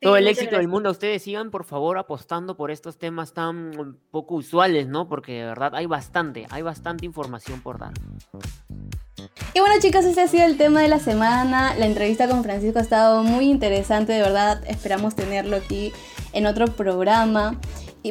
todo 0.00 0.16
el 0.16 0.26
éxito 0.26 0.56
del 0.56 0.66
mundo. 0.66 0.90
Ustedes 0.90 1.22
sigan, 1.22 1.50
por 1.50 1.64
favor, 1.64 1.98
apostando 1.98 2.56
por 2.56 2.70
estos 2.70 2.98
temas 2.98 3.32
tan 3.32 3.96
poco 4.10 4.36
usuales, 4.36 4.88
¿no? 4.88 5.08
Porque 5.08 5.32
de 5.32 5.44
verdad 5.44 5.74
hay 5.74 5.86
bastante, 5.86 6.46
hay 6.50 6.62
bastante 6.62 7.04
información 7.04 7.60
por 7.60 7.78
dar. 7.78 7.92
Y 9.52 9.60
bueno 9.60 9.74
chicos, 9.80 10.04
ese 10.04 10.22
ha 10.22 10.28
sido 10.28 10.46
el 10.46 10.56
tema 10.56 10.80
de 10.80 10.88
la 10.88 10.98
semana. 10.98 11.74
La 11.76 11.86
entrevista 11.86 12.26
con 12.28 12.42
Francisco 12.42 12.78
ha 12.78 12.82
estado 12.82 13.22
muy 13.22 13.50
interesante, 13.50 14.14
de 14.14 14.20
verdad. 14.20 14.62
Esperamos 14.66 15.14
tenerlo 15.14 15.56
aquí 15.56 15.92
en 16.32 16.46
otro 16.46 16.66
programa 16.66 17.58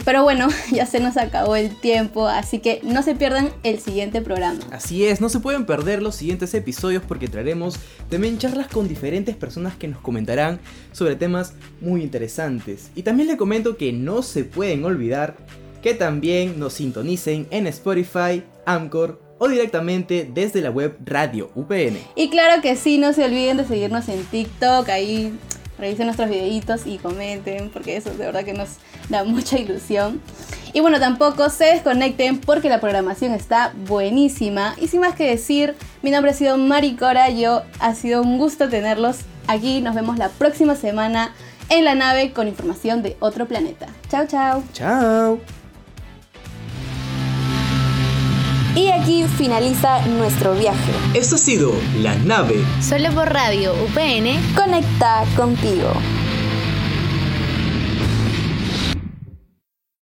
pero 0.06 0.24
bueno, 0.24 0.48
ya 0.72 0.86
se 0.86 1.00
nos 1.00 1.18
acabó 1.18 1.56
el 1.56 1.76
tiempo, 1.76 2.28
así 2.28 2.60
que 2.60 2.80
no 2.84 3.02
se 3.04 3.16
pierdan 3.16 3.52
el 3.64 3.80
siguiente 3.80 4.22
programa. 4.22 4.60
Así 4.72 5.06
es, 5.06 5.22
no 5.22 5.30
se 5.30 5.40
pueden 5.40 5.66
perder 5.66 6.02
los 6.02 6.16
siguientes 6.16 6.54
episodios 6.54 7.04
porque 7.08 7.28
traeremos 7.28 7.78
también 8.10 8.38
charlas 8.38 8.68
con 8.68 8.88
diferentes 8.88 9.36
personas 9.36 9.76
que 9.76 9.88
nos 9.88 10.00
comentarán 10.00 10.60
sobre 10.92 11.16
temas 11.16 11.54
muy 11.82 12.04
interesantes. 12.04 12.92
Y 12.96 13.04
también 13.04 13.28
les 13.28 13.38
comento 13.38 13.78
que 13.78 13.92
no 13.92 14.22
se 14.22 14.44
pueden 14.44 14.86
olvidar 14.86 15.36
que 15.82 15.94
también 15.94 16.60
nos 16.60 16.74
sintonicen 16.74 17.48
en 17.52 17.66
Spotify, 17.68 18.44
Anchor 18.66 19.22
o 19.38 19.48
directamente 19.48 20.30
desde 20.32 20.60
la 20.60 20.70
web 20.70 20.98
Radio 21.06 21.50
UPN. 21.56 21.98
Y 22.16 22.30
claro 22.30 22.62
que 22.62 22.76
sí, 22.76 22.98
no 22.98 23.14
se 23.14 23.24
olviden 23.24 23.56
de 23.56 23.66
seguirnos 23.66 24.10
en 24.10 24.22
TikTok, 24.26 24.90
ahí 24.90 25.34
revisen 25.80 26.06
nuestros 26.06 26.30
videitos 26.30 26.86
y 26.86 26.98
comenten, 26.98 27.70
porque 27.70 27.98
eso 27.98 28.10
de 28.12 28.26
verdad 28.26 28.44
que 28.44 28.54
nos 28.54 28.70
da 29.10 29.24
mucha 29.26 29.58
ilusión. 29.58 30.22
Y 30.74 30.82
bueno, 30.82 31.00
tampoco 31.00 31.50
se 31.50 31.65
desconecten 31.65 32.39
porque 32.39 32.70
la 32.70 32.80
programación 32.80 33.34
está 33.34 33.74
buenísima. 33.88 34.76
Y 34.80 34.88
sin 34.88 35.02
más 35.02 35.15
que 35.15 35.28
decir, 35.28 35.76
mi 36.04 36.12
nombre 36.12 36.32
ha 36.32 36.36
sido 36.36 36.58
Maricora, 36.58 37.30
yo 37.30 37.63
ha 37.80 37.96
sido 37.96 38.22
un 38.22 38.38
gusto 38.38 38.70
tenerlos 38.70 39.20
aquí. 39.48 39.82
Nos 39.82 39.96
vemos 39.96 40.18
la 40.18 40.30
próxima 40.30 40.76
semana 40.76 41.34
en 41.70 41.86
la 41.86 41.96
nave 41.96 42.34
con 42.34 42.48
información 42.48 43.02
de 43.02 43.18
otro 43.20 43.48
planeta. 43.48 43.88
Chao, 44.10 44.28
chao. 44.28 44.63
Chao. 44.74 45.59
Y 48.80 48.88
aquí 48.92 49.26
finaliza 49.26 50.00
nuestro 50.06 50.54
viaje. 50.54 50.94
Esto 51.13 51.36
ha 51.36 51.38
sido 51.38 51.74
La 51.98 52.15
Nave. 52.15 52.63
Solo 52.82 53.12
por 53.12 53.28
radio 53.28 53.74
UPN. 53.74 54.56
Conecta 54.56 55.26
contigo. 55.36 55.92